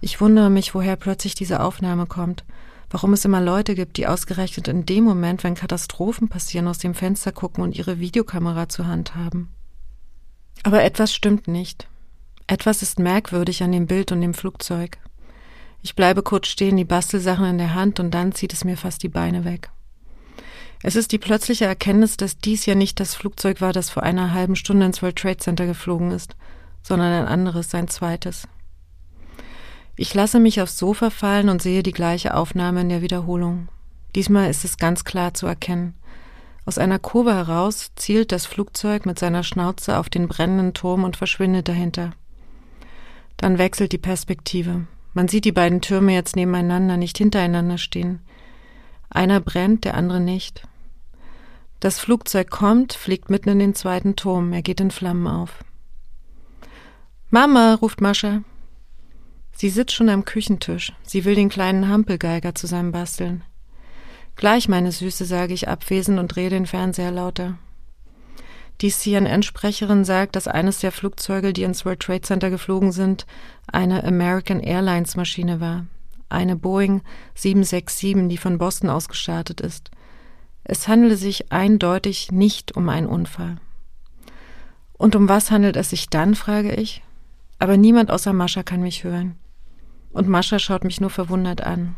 [0.00, 2.44] Ich wundere mich, woher plötzlich diese Aufnahme kommt,
[2.90, 6.94] warum es immer Leute gibt, die ausgerechnet in dem Moment, wenn Katastrophen passieren, aus dem
[6.94, 9.50] Fenster gucken und ihre Videokamera zur Hand haben.
[10.64, 11.86] Aber etwas stimmt nicht.
[12.48, 14.98] Etwas ist merkwürdig an dem Bild und dem Flugzeug.
[15.82, 19.04] Ich bleibe kurz stehen, die Bastelsachen in der Hand, und dann zieht es mir fast
[19.04, 19.70] die Beine weg.
[20.82, 24.32] Es ist die plötzliche Erkenntnis, dass dies ja nicht das Flugzeug war, das vor einer
[24.32, 26.36] halben Stunde ins World Trade Center geflogen ist,
[26.82, 28.48] sondern ein anderes, sein zweites.
[29.96, 33.68] Ich lasse mich aufs Sofa fallen und sehe die gleiche Aufnahme in der Wiederholung.
[34.14, 35.94] Diesmal ist es ganz klar zu erkennen.
[36.64, 41.16] Aus einer Kurve heraus zielt das Flugzeug mit seiner Schnauze auf den brennenden Turm und
[41.16, 42.12] verschwindet dahinter.
[43.36, 44.86] Dann wechselt die Perspektive.
[45.12, 48.20] Man sieht die beiden Türme jetzt nebeneinander, nicht hintereinander stehen.
[49.10, 50.62] Einer brennt, der andere nicht.
[51.80, 55.64] Das Flugzeug kommt, fliegt mitten in den zweiten Turm, er geht in Flammen auf.
[57.30, 58.42] Mama, ruft Mascha.
[59.52, 60.92] Sie sitzt schon am Küchentisch.
[61.02, 63.44] Sie will den kleinen Hampelgeiger zusammen basteln.
[64.36, 67.58] Gleich, meine Süße, sage ich abwesend und drehe den Fernseher lauter.
[68.80, 73.26] Die CNN-Sprecherin sagt, dass eines der Flugzeuge, die ins World Trade Center geflogen sind,
[73.66, 75.86] eine American Airlines Maschine war.
[76.28, 77.02] Eine Boeing
[77.34, 79.90] 767, die von Boston aus gestartet ist.
[80.64, 83.56] Es handele sich eindeutig nicht um einen Unfall.
[84.92, 87.02] Und um was handelt es sich dann, frage ich.
[87.58, 89.36] Aber niemand außer Mascha kann mich hören.
[90.12, 91.96] Und Mascha schaut mich nur verwundert an.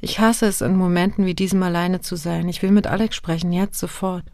[0.00, 2.48] Ich hasse es, in Momenten wie diesem alleine zu sein.
[2.48, 4.24] Ich will mit Alex sprechen, jetzt sofort.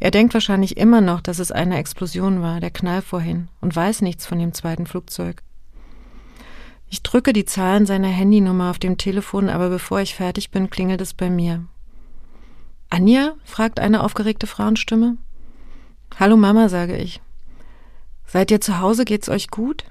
[0.00, 4.02] Er denkt wahrscheinlich immer noch, dass es eine Explosion war, der Knall vorhin, und weiß
[4.02, 5.42] nichts von dem zweiten Flugzeug.
[6.90, 11.00] Ich drücke die Zahlen seiner Handynummer auf dem Telefon, aber bevor ich fertig bin, klingelt
[11.00, 11.64] es bei mir.
[12.90, 13.34] Anja?
[13.44, 15.16] fragt eine aufgeregte Frauenstimme.
[16.18, 17.20] Hallo Mama, sage ich.
[18.26, 19.04] Seid ihr zu Hause?
[19.04, 19.84] Geht's euch gut?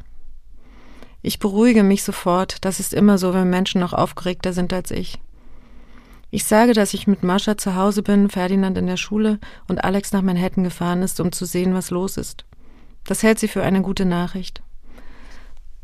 [1.22, 5.20] Ich beruhige mich sofort, das ist immer so, wenn Menschen noch aufgeregter sind als ich.
[6.32, 10.12] Ich sage, dass ich mit Mascha zu Hause bin, Ferdinand in der Schule und Alex
[10.12, 12.46] nach Manhattan gefahren ist, um zu sehen, was los ist.
[13.06, 14.64] Das hält sie für eine gute Nachricht.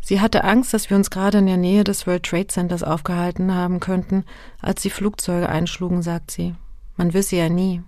[0.01, 3.53] Sie hatte Angst, dass wir uns gerade in der Nähe des World Trade Centers aufgehalten
[3.53, 4.26] haben könnten,
[4.62, 6.55] als die Flugzeuge einschlugen, sagt sie.
[6.99, 7.81] Man wisse ja nie.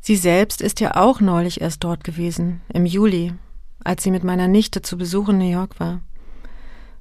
[0.00, 3.32] Sie selbst ist ja auch neulich erst dort gewesen, im Juli,
[3.84, 6.00] als sie mit meiner Nichte zu Besuch in New York war.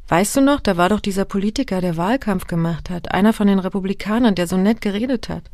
[0.08, 3.58] Weißt du noch, da war doch dieser Politiker, der Wahlkampf gemacht hat, einer von den
[3.58, 5.50] Republikanern, der so nett geredet hat.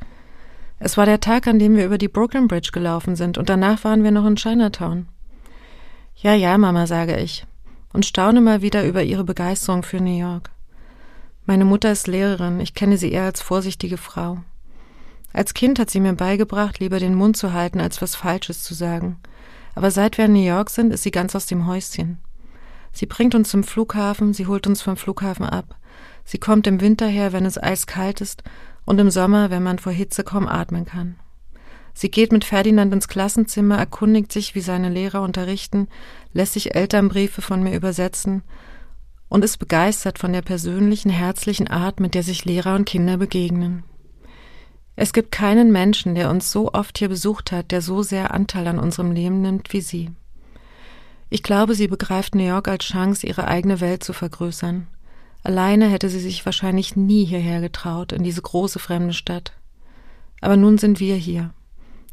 [0.79, 3.85] Es war der Tag, an dem wir über die Brooklyn Bridge gelaufen sind und danach
[3.85, 5.07] waren wir noch in Chinatown.
[6.17, 7.45] Ja, ja, Mama, sage ich
[7.93, 10.51] und staune mal wieder über ihre Begeisterung für New York.
[11.45, 14.39] Meine Mutter ist Lehrerin, ich kenne sie eher als vorsichtige Frau.
[15.32, 18.73] Als Kind hat sie mir beigebracht, lieber den Mund zu halten, als was Falsches zu
[18.73, 19.17] sagen.
[19.75, 22.19] Aber seit wir in New York sind, ist sie ganz aus dem Häuschen.
[22.91, 25.75] Sie bringt uns zum Flughafen, sie holt uns vom Flughafen ab.
[26.25, 28.43] Sie kommt im Winter her, wenn es eiskalt ist,
[28.86, 31.15] und im Sommer, wenn man vor Hitze kaum atmen kann.
[31.93, 35.88] Sie geht mit Ferdinand ins Klassenzimmer, erkundigt sich, wie seine Lehrer unterrichten,
[36.34, 38.43] lässt sich Elternbriefe von mir übersetzen
[39.27, 43.84] und ist begeistert von der persönlichen, herzlichen Art, mit der sich Lehrer und Kinder begegnen.
[45.01, 48.67] Es gibt keinen Menschen, der uns so oft hier besucht hat, der so sehr Anteil
[48.67, 50.11] an unserem Leben nimmt wie sie.
[51.29, 54.87] Ich glaube, sie begreift New York als Chance, ihre eigene Welt zu vergrößern.
[55.41, 59.53] Alleine hätte sie sich wahrscheinlich nie hierher getraut, in diese große fremde Stadt.
[60.41, 61.53] Aber nun sind wir hier.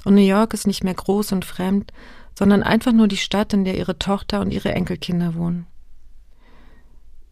[0.04, 1.92] Und New York ist nicht mehr groß und fremd,
[2.38, 5.66] sondern einfach nur die Stadt, in der ihre Tochter und ihre Enkelkinder wohnen.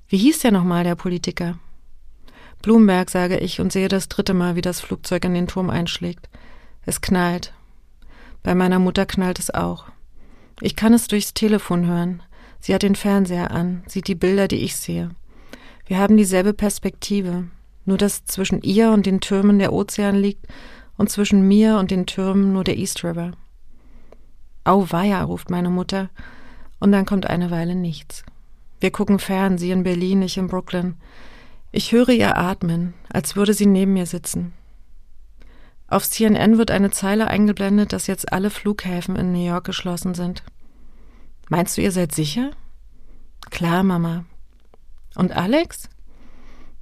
[0.09, 1.61] Wie hieß der nochmal, der Politiker?
[2.65, 6.31] Bloomberg, sage ich und sehe das dritte Mal, wie das Flugzeug in den Turm einschlägt.
[6.87, 7.53] Es knallt.
[8.43, 9.85] Bei meiner Mutter knallt es auch.
[10.62, 12.23] Ich kann es durchs Telefon hören.
[12.61, 15.11] Sie hat den Fernseher an, sieht die Bilder, die ich sehe.
[15.85, 17.45] Wir haben dieselbe Perspektive,
[17.85, 20.47] nur dass zwischen ihr und den Türmen der Ozean liegt
[20.97, 23.33] und zwischen mir und den Türmen nur der East River.
[24.65, 26.09] Auweia, ruft meine Mutter,
[26.81, 28.25] und dann kommt eine Weile nichts.
[28.81, 30.95] Wir gucken fern, sie in Berlin, ich in Brooklyn.
[31.77, 34.53] Ich höre ihr atmen, als würde sie neben mir sitzen.
[35.89, 40.45] Auf CNN wird eine Zeile eingeblendet, dass jetzt alle Flughäfen in New York geschlossen sind.
[41.49, 42.53] Meinst du, ihr seid sicher?
[43.51, 44.25] Klar, Mama.
[45.16, 45.89] Und Alex?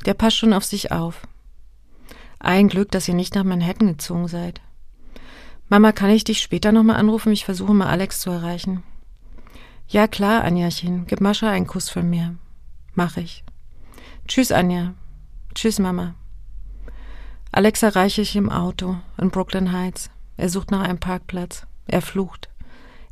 [0.04, 1.26] Der passt schon auf sich auf.
[2.38, 4.60] Ein Glück, dass ihr nicht nach Manhattan gezogen seid.
[5.70, 7.32] Mama, kann ich dich später nochmal anrufen?
[7.32, 8.82] Ich versuche mal Alex zu erreichen.
[9.88, 11.06] Ja, klar, Anjachen.
[11.06, 12.36] Gib Mascha einen Kuss von mir.
[12.94, 13.42] Mach ich.
[14.26, 14.94] Tschüss, Anja.
[15.54, 16.14] Tschüss, Mama.
[17.50, 20.10] Alex erreiche ich im Auto in Brooklyn Heights.
[20.36, 21.66] Er sucht nach einem Parkplatz.
[21.86, 22.48] Er flucht.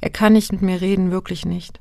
[0.00, 1.80] Er kann nicht mit mir reden, wirklich nicht.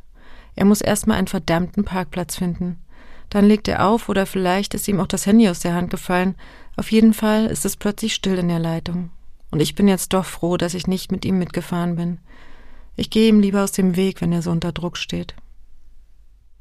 [0.56, 2.82] Er muss erstmal einen verdammten Parkplatz finden.
[3.30, 6.36] Dann legt er auf oder vielleicht ist ihm auch das Handy aus der Hand gefallen
[6.80, 9.10] auf jeden Fall ist es plötzlich still in der Leitung.
[9.52, 12.20] Und ich bin jetzt doch froh, dass ich nicht mit ihm mitgefahren bin.
[12.96, 15.36] Ich gehe ihm lieber aus dem Weg, wenn er so unter Druck steht.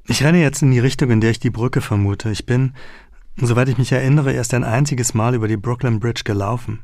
[0.08, 2.30] Ich renne jetzt in die Richtung, in der ich die Brücke vermute.
[2.30, 2.74] Ich bin,
[3.36, 6.80] soweit ich mich erinnere, erst ein einziges Mal über die Brooklyn Bridge gelaufen.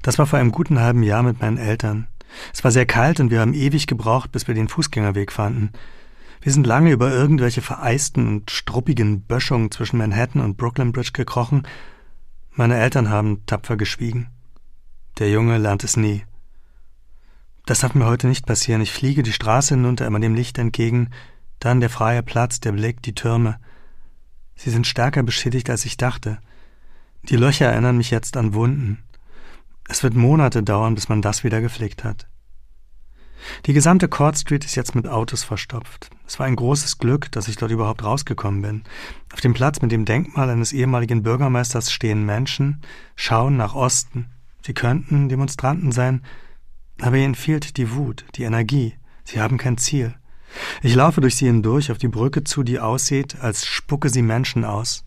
[0.00, 2.08] Das war vor einem guten halben Jahr mit meinen Eltern.
[2.54, 5.70] Es war sehr kalt und wir haben ewig gebraucht, bis wir den Fußgängerweg fanden.
[6.40, 11.66] Wir sind lange über irgendwelche vereisten und struppigen Böschungen zwischen Manhattan und Brooklyn Bridge gekrochen
[12.54, 14.28] meine Eltern haben tapfer geschwiegen.
[15.18, 16.24] Der Junge lernt es nie.
[17.64, 18.82] Das darf mir heute nicht passieren.
[18.82, 21.10] Ich fliege die Straße hinunter, immer dem Licht entgegen,
[21.64, 23.58] dann der freie Platz, der Blick, die Türme.
[24.54, 26.38] Sie sind stärker beschädigt, als ich dachte.
[27.28, 29.02] Die Löcher erinnern mich jetzt an Wunden.
[29.88, 32.26] Es wird Monate dauern, bis man das wieder gepflegt hat.
[33.66, 36.10] Die gesamte Court Street ist jetzt mit Autos verstopft.
[36.26, 38.82] Es war ein großes Glück, dass ich dort überhaupt rausgekommen bin.
[39.32, 42.82] Auf dem Platz mit dem Denkmal eines ehemaligen Bürgermeisters stehen Menschen,
[43.16, 44.26] schauen nach Osten.
[44.64, 46.22] Sie könnten Demonstranten sein,
[47.00, 48.94] aber ihnen fehlt die Wut, die Energie.
[49.24, 50.14] Sie haben kein Ziel.
[50.82, 54.64] Ich laufe durch sie hindurch auf die Brücke zu, die aussieht, als spucke sie Menschen
[54.64, 55.04] aus.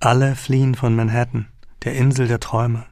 [0.00, 1.46] Alle fliehen von Manhattan,
[1.84, 2.86] der Insel der Träume.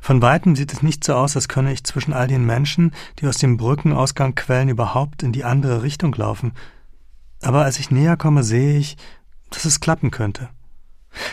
[0.00, 3.26] Von weitem sieht es nicht so aus, als könne ich zwischen all den Menschen, die
[3.26, 6.52] aus dem Brückenausgang quellen, überhaupt in die andere Richtung laufen.
[7.42, 8.96] Aber als ich näher komme, sehe ich,
[9.50, 10.50] dass es klappen könnte.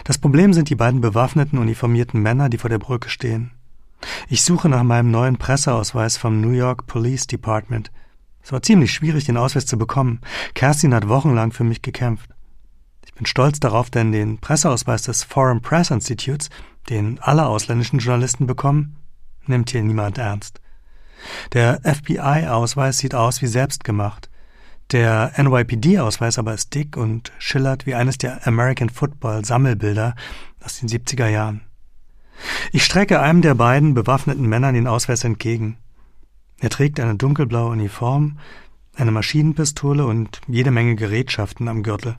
[0.03, 3.51] Das Problem sind die beiden bewaffneten, uniformierten Männer, die vor der Brücke stehen.
[4.28, 7.91] Ich suche nach meinem neuen Presseausweis vom New York Police Department.
[8.41, 10.21] Es war ziemlich schwierig, den Ausweis zu bekommen.
[10.53, 12.29] Kerstin hat wochenlang für mich gekämpft.
[13.05, 16.49] Ich bin stolz darauf, denn den Presseausweis des Foreign Press Institutes
[16.89, 18.97] den alle ausländischen Journalisten bekommen,
[19.45, 20.61] nimmt hier niemand ernst.
[21.53, 24.29] Der FBI-Ausweis sieht aus wie selbstgemacht.
[24.91, 30.15] Der NYPD-Ausweis aber ist dick und schillert wie eines der American Football-Sammelbilder
[30.63, 31.61] aus den 70er Jahren.
[32.71, 35.77] Ich strecke einem der beiden bewaffneten Männer den Ausweis entgegen.
[36.60, 38.39] Er trägt eine dunkelblaue Uniform,
[38.95, 42.18] eine Maschinenpistole und jede Menge Gerätschaften am Gürtel.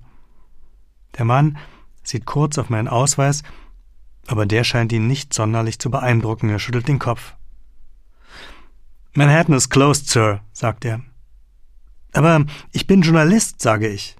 [1.18, 1.58] Der Mann
[2.02, 3.42] sieht kurz auf meinen Ausweis
[4.30, 6.50] aber der scheint ihn nicht sonderlich zu beeindrucken.
[6.50, 7.34] Er schüttelt den Kopf.
[9.12, 11.00] Manhattan is closed, Sir, sagt er.
[12.12, 14.16] Aber ich bin Journalist, sage ich.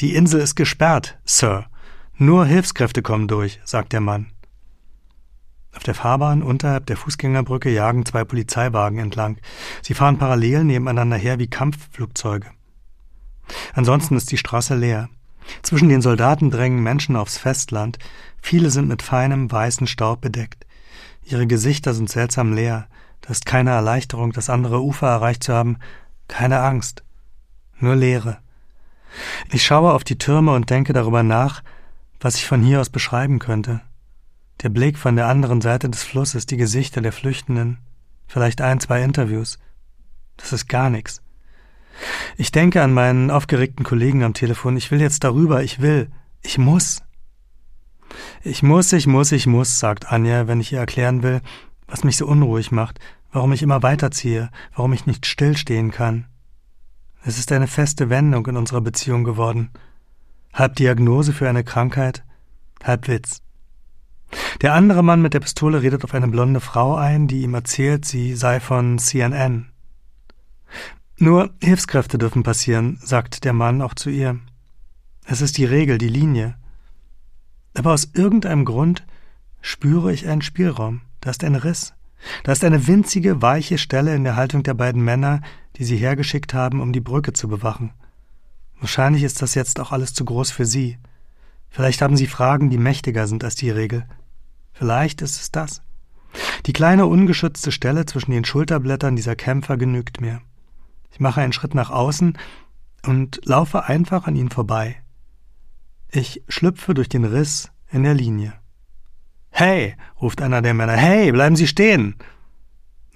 [0.00, 1.66] Die Insel ist gesperrt, Sir.
[2.16, 4.32] Nur Hilfskräfte kommen durch, sagt der Mann.
[5.74, 9.38] Auf der Fahrbahn unterhalb der Fußgängerbrücke jagen zwei Polizeiwagen entlang.
[9.80, 12.48] Sie fahren parallel nebeneinander her wie Kampfflugzeuge.
[13.74, 15.08] Ansonsten ist die Straße leer.
[15.62, 17.98] Zwischen den Soldaten drängen Menschen aufs Festland.
[18.40, 20.66] Viele sind mit feinem weißen Staub bedeckt.
[21.24, 22.86] Ihre Gesichter sind seltsam leer.
[23.22, 25.78] Da ist keine Erleichterung, das andere Ufer erreicht zu haben,
[26.28, 27.04] keine Angst,
[27.78, 28.38] nur Leere.
[29.52, 31.62] Ich schaue auf die Türme und denke darüber nach,
[32.20, 33.80] was ich von hier aus beschreiben könnte.
[34.60, 37.78] Der Blick von der anderen Seite des Flusses, die Gesichter der Flüchtenden,
[38.26, 39.58] vielleicht ein, zwei Interviews.
[40.36, 41.22] Das ist gar nichts.
[42.36, 44.76] Ich denke an meinen aufgeregten Kollegen am Telefon.
[44.76, 45.62] Ich will jetzt darüber.
[45.62, 46.10] Ich will.
[46.42, 47.02] Ich muss.
[48.42, 51.40] Ich muss, ich muss, ich muss, sagt Anja, wenn ich ihr erklären will,
[51.86, 52.98] was mich so unruhig macht,
[53.30, 56.26] warum ich immer weiterziehe, warum ich nicht stillstehen kann.
[57.24, 59.70] Es ist eine feste Wendung in unserer Beziehung geworden.
[60.52, 62.24] Halb Diagnose für eine Krankheit,
[62.82, 63.42] halb Witz.
[64.60, 68.04] Der andere Mann mit der Pistole redet auf eine blonde Frau ein, die ihm erzählt,
[68.04, 69.66] sie sei von CNN.
[71.18, 74.38] Nur Hilfskräfte dürfen passieren, sagt der Mann auch zu ihr.
[75.24, 76.56] Es ist die Regel, die Linie.
[77.74, 79.04] Aber aus irgendeinem Grund
[79.60, 81.02] spüre ich einen Spielraum.
[81.20, 81.94] Da ist ein Riss.
[82.44, 85.40] Da ist eine winzige, weiche Stelle in der Haltung der beiden Männer,
[85.76, 87.92] die sie hergeschickt haben, um die Brücke zu bewachen.
[88.80, 90.98] Wahrscheinlich ist das jetzt auch alles zu groß für sie.
[91.68, 94.06] Vielleicht haben sie Fragen, die mächtiger sind als die Regel.
[94.72, 95.82] Vielleicht ist es das.
[96.66, 100.40] Die kleine ungeschützte Stelle zwischen den Schulterblättern dieser Kämpfer genügt mir.
[101.10, 102.38] Ich mache einen Schritt nach außen
[103.04, 104.96] und laufe einfach an ihnen vorbei.
[106.10, 108.54] Ich schlüpfe durch den Riss in der Linie.
[109.50, 112.16] Hey, ruft einer der Männer, hey, bleiben Sie stehen.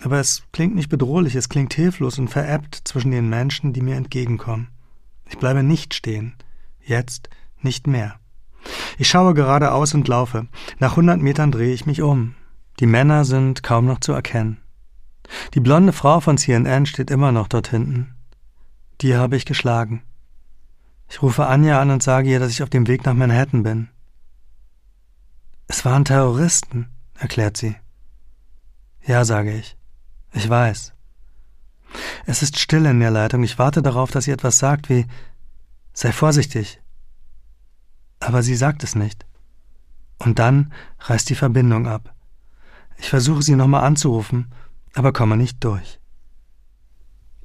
[0.02, 3.96] Aber es klingt nicht bedrohlich, es klingt hilflos und veräppt zwischen den Menschen, die mir
[3.96, 4.68] entgegenkommen.
[5.28, 6.34] Ich bleibe nicht stehen.
[6.80, 7.30] Jetzt
[7.62, 8.20] nicht mehr.
[8.98, 10.46] Ich schaue geradeaus und laufe.
[10.78, 12.34] Nach hundert Metern drehe ich mich um.
[12.80, 14.58] Die Männer sind kaum noch zu erkennen.
[15.54, 18.14] Die blonde Frau von CNN steht immer noch dort hinten.
[19.00, 20.02] Die habe ich geschlagen.
[21.08, 23.88] Ich rufe Anja an und sage ihr, dass ich auf dem Weg nach Manhattan bin.
[25.68, 26.88] Es waren Terroristen,
[27.18, 27.76] erklärt sie.
[29.04, 29.76] Ja, sage ich.
[30.32, 30.92] Ich weiß.
[32.26, 33.42] Es ist still in der Leitung.
[33.42, 35.06] Ich warte darauf, dass sie etwas sagt wie
[35.92, 36.80] Sei vorsichtig.
[38.20, 39.26] Aber sie sagt es nicht.
[40.18, 42.14] Und dann reißt die Verbindung ab.
[42.98, 44.52] Ich versuche sie nochmal anzurufen,
[44.94, 46.00] aber komme nicht durch.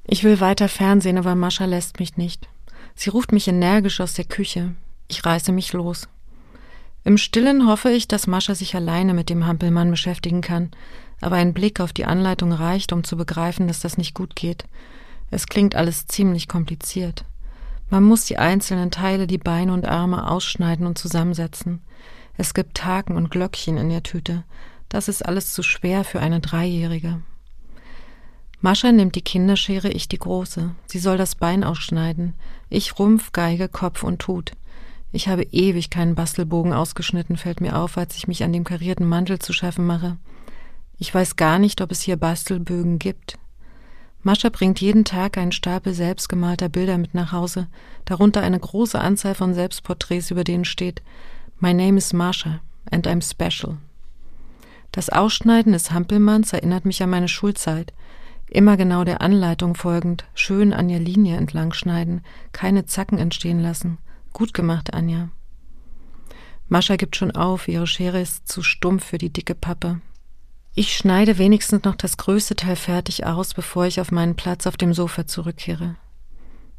[0.04, 2.48] Ich will weiter Fernsehen, aber Mascha lässt mich nicht.
[2.94, 4.74] Sie ruft mich energisch aus der Küche.
[5.08, 6.08] Ich reiße mich los.
[7.04, 10.70] Im Stillen hoffe ich, dass Mascha sich alleine mit dem Hampelmann beschäftigen kann,
[11.20, 14.64] aber ein Blick auf die Anleitung reicht, um zu begreifen, dass das nicht gut geht.
[15.30, 17.24] Es klingt alles ziemlich kompliziert.
[17.92, 21.82] Man muss die einzelnen Teile, die Beine und Arme ausschneiden und zusammensetzen.
[22.38, 24.44] Es gibt Haken und Glöckchen in der Tüte.
[24.88, 27.20] Das ist alles zu schwer für eine Dreijährige.
[28.62, 30.74] Mascha nimmt die Kinderschere, ich die große.
[30.86, 32.32] Sie soll das Bein ausschneiden.
[32.70, 34.52] Ich Rumpf, Geige, Kopf und Tut.
[35.12, 39.06] Ich habe ewig keinen Bastelbogen ausgeschnitten, fällt mir auf, als ich mich an dem karierten
[39.06, 40.16] Mantel zu schaffen mache.
[40.96, 43.38] Ich weiß gar nicht, ob es hier Bastelbögen gibt.
[44.22, 47.68] Mascha bringt jeden Tag einen Stapel selbstgemalter Bilder mit nach Hause,
[48.04, 51.02] darunter eine große Anzahl von Selbstporträts, über denen steht
[51.58, 52.60] My name is Mascha
[52.90, 53.78] and I'm special.
[54.92, 57.92] Das Ausschneiden des Hampelmanns erinnert mich an meine Schulzeit.
[58.48, 63.98] Immer genau der Anleitung folgend, schön an der Linie entlang schneiden, keine Zacken entstehen lassen–
[64.32, 65.28] Gut gemacht, Anja.
[66.68, 70.00] Mascha gibt schon auf, ihre Schere ist zu stumpf für die dicke Pappe.
[70.74, 74.78] Ich schneide wenigstens noch das größte Teil fertig aus, bevor ich auf meinen Platz auf
[74.78, 75.96] dem Sofa zurückkehre.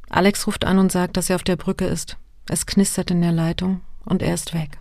[0.09, 2.17] Alex ruft an und sagt, dass er auf der Brücke ist.
[2.47, 4.79] Es knistert in der Leitung und er ist weg.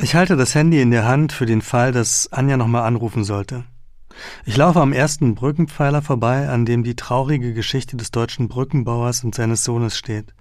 [0.00, 3.64] Ich halte das Handy in der Hand für den Fall, dass Anja nochmal anrufen sollte.
[4.46, 9.34] Ich laufe am ersten Brückenpfeiler vorbei, an dem die traurige Geschichte des deutschen Brückenbauers und
[9.34, 10.32] seines Sohnes steht.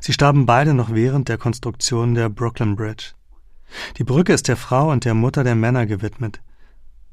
[0.00, 3.14] Sie starben beide noch während der Konstruktion der Brooklyn Bridge.
[3.98, 6.40] Die Brücke ist der Frau und der Mutter der Männer gewidmet.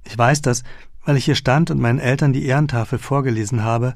[0.03, 0.63] Ich weiß das,
[1.03, 3.95] weil ich hier stand und meinen Eltern die Ehrentafel vorgelesen habe,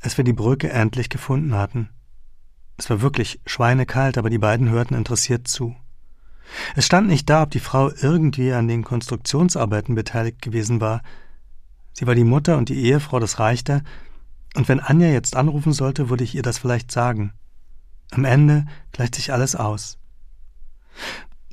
[0.00, 1.90] als wir die Brücke endlich gefunden hatten.
[2.76, 5.76] Es war wirklich schweinekalt, aber die beiden hörten interessiert zu.
[6.74, 11.02] Es stand nicht da, ob die Frau irgendwie an den Konstruktionsarbeiten beteiligt gewesen war.
[11.92, 13.82] Sie war die Mutter und die Ehefrau, das reichte,
[14.54, 17.32] und wenn Anja jetzt anrufen sollte, würde ich ihr das vielleicht sagen.
[18.10, 19.98] Am Ende gleicht sich alles aus.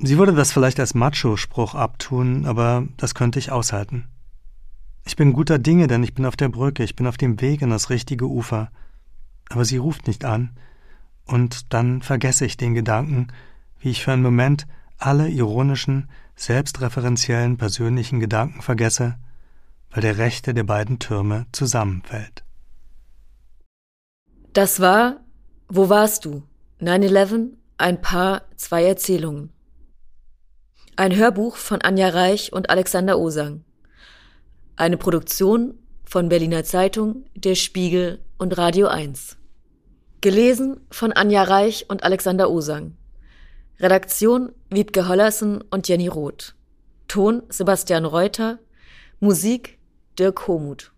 [0.02, 4.08] Sie würde das vielleicht als Macho-Spruch abtun, aber das könnte ich aushalten.
[5.04, 7.60] Ich bin guter Dinge, denn ich bin auf der Brücke, ich bin auf dem Weg
[7.60, 8.70] in das richtige Ufer.
[9.50, 10.56] Aber sie ruft nicht an,
[11.26, 13.28] und dann vergesse ich den Gedanken,
[13.78, 19.16] wie ich für einen Moment alle ironischen, selbstreferenziellen persönlichen Gedanken vergesse,
[19.90, 22.42] weil der rechte der beiden Türme zusammenfällt.
[24.54, 25.20] Das war
[25.68, 26.42] Wo warst du?
[26.80, 29.50] 9-11, ein Paar, zwei Erzählungen.
[31.00, 33.64] Ein Hörbuch von Anja Reich und Alexander Osang.
[34.76, 39.38] Eine Produktion von Berliner Zeitung, Der Spiegel und Radio 1.
[40.20, 42.98] Gelesen von Anja Reich und Alexander Osang.
[43.78, 46.54] Redaktion Wiebke Hollersen und Jenny Roth.
[47.08, 48.58] Ton Sebastian Reuter.
[49.20, 49.78] Musik
[50.18, 50.92] Dirk Homuth.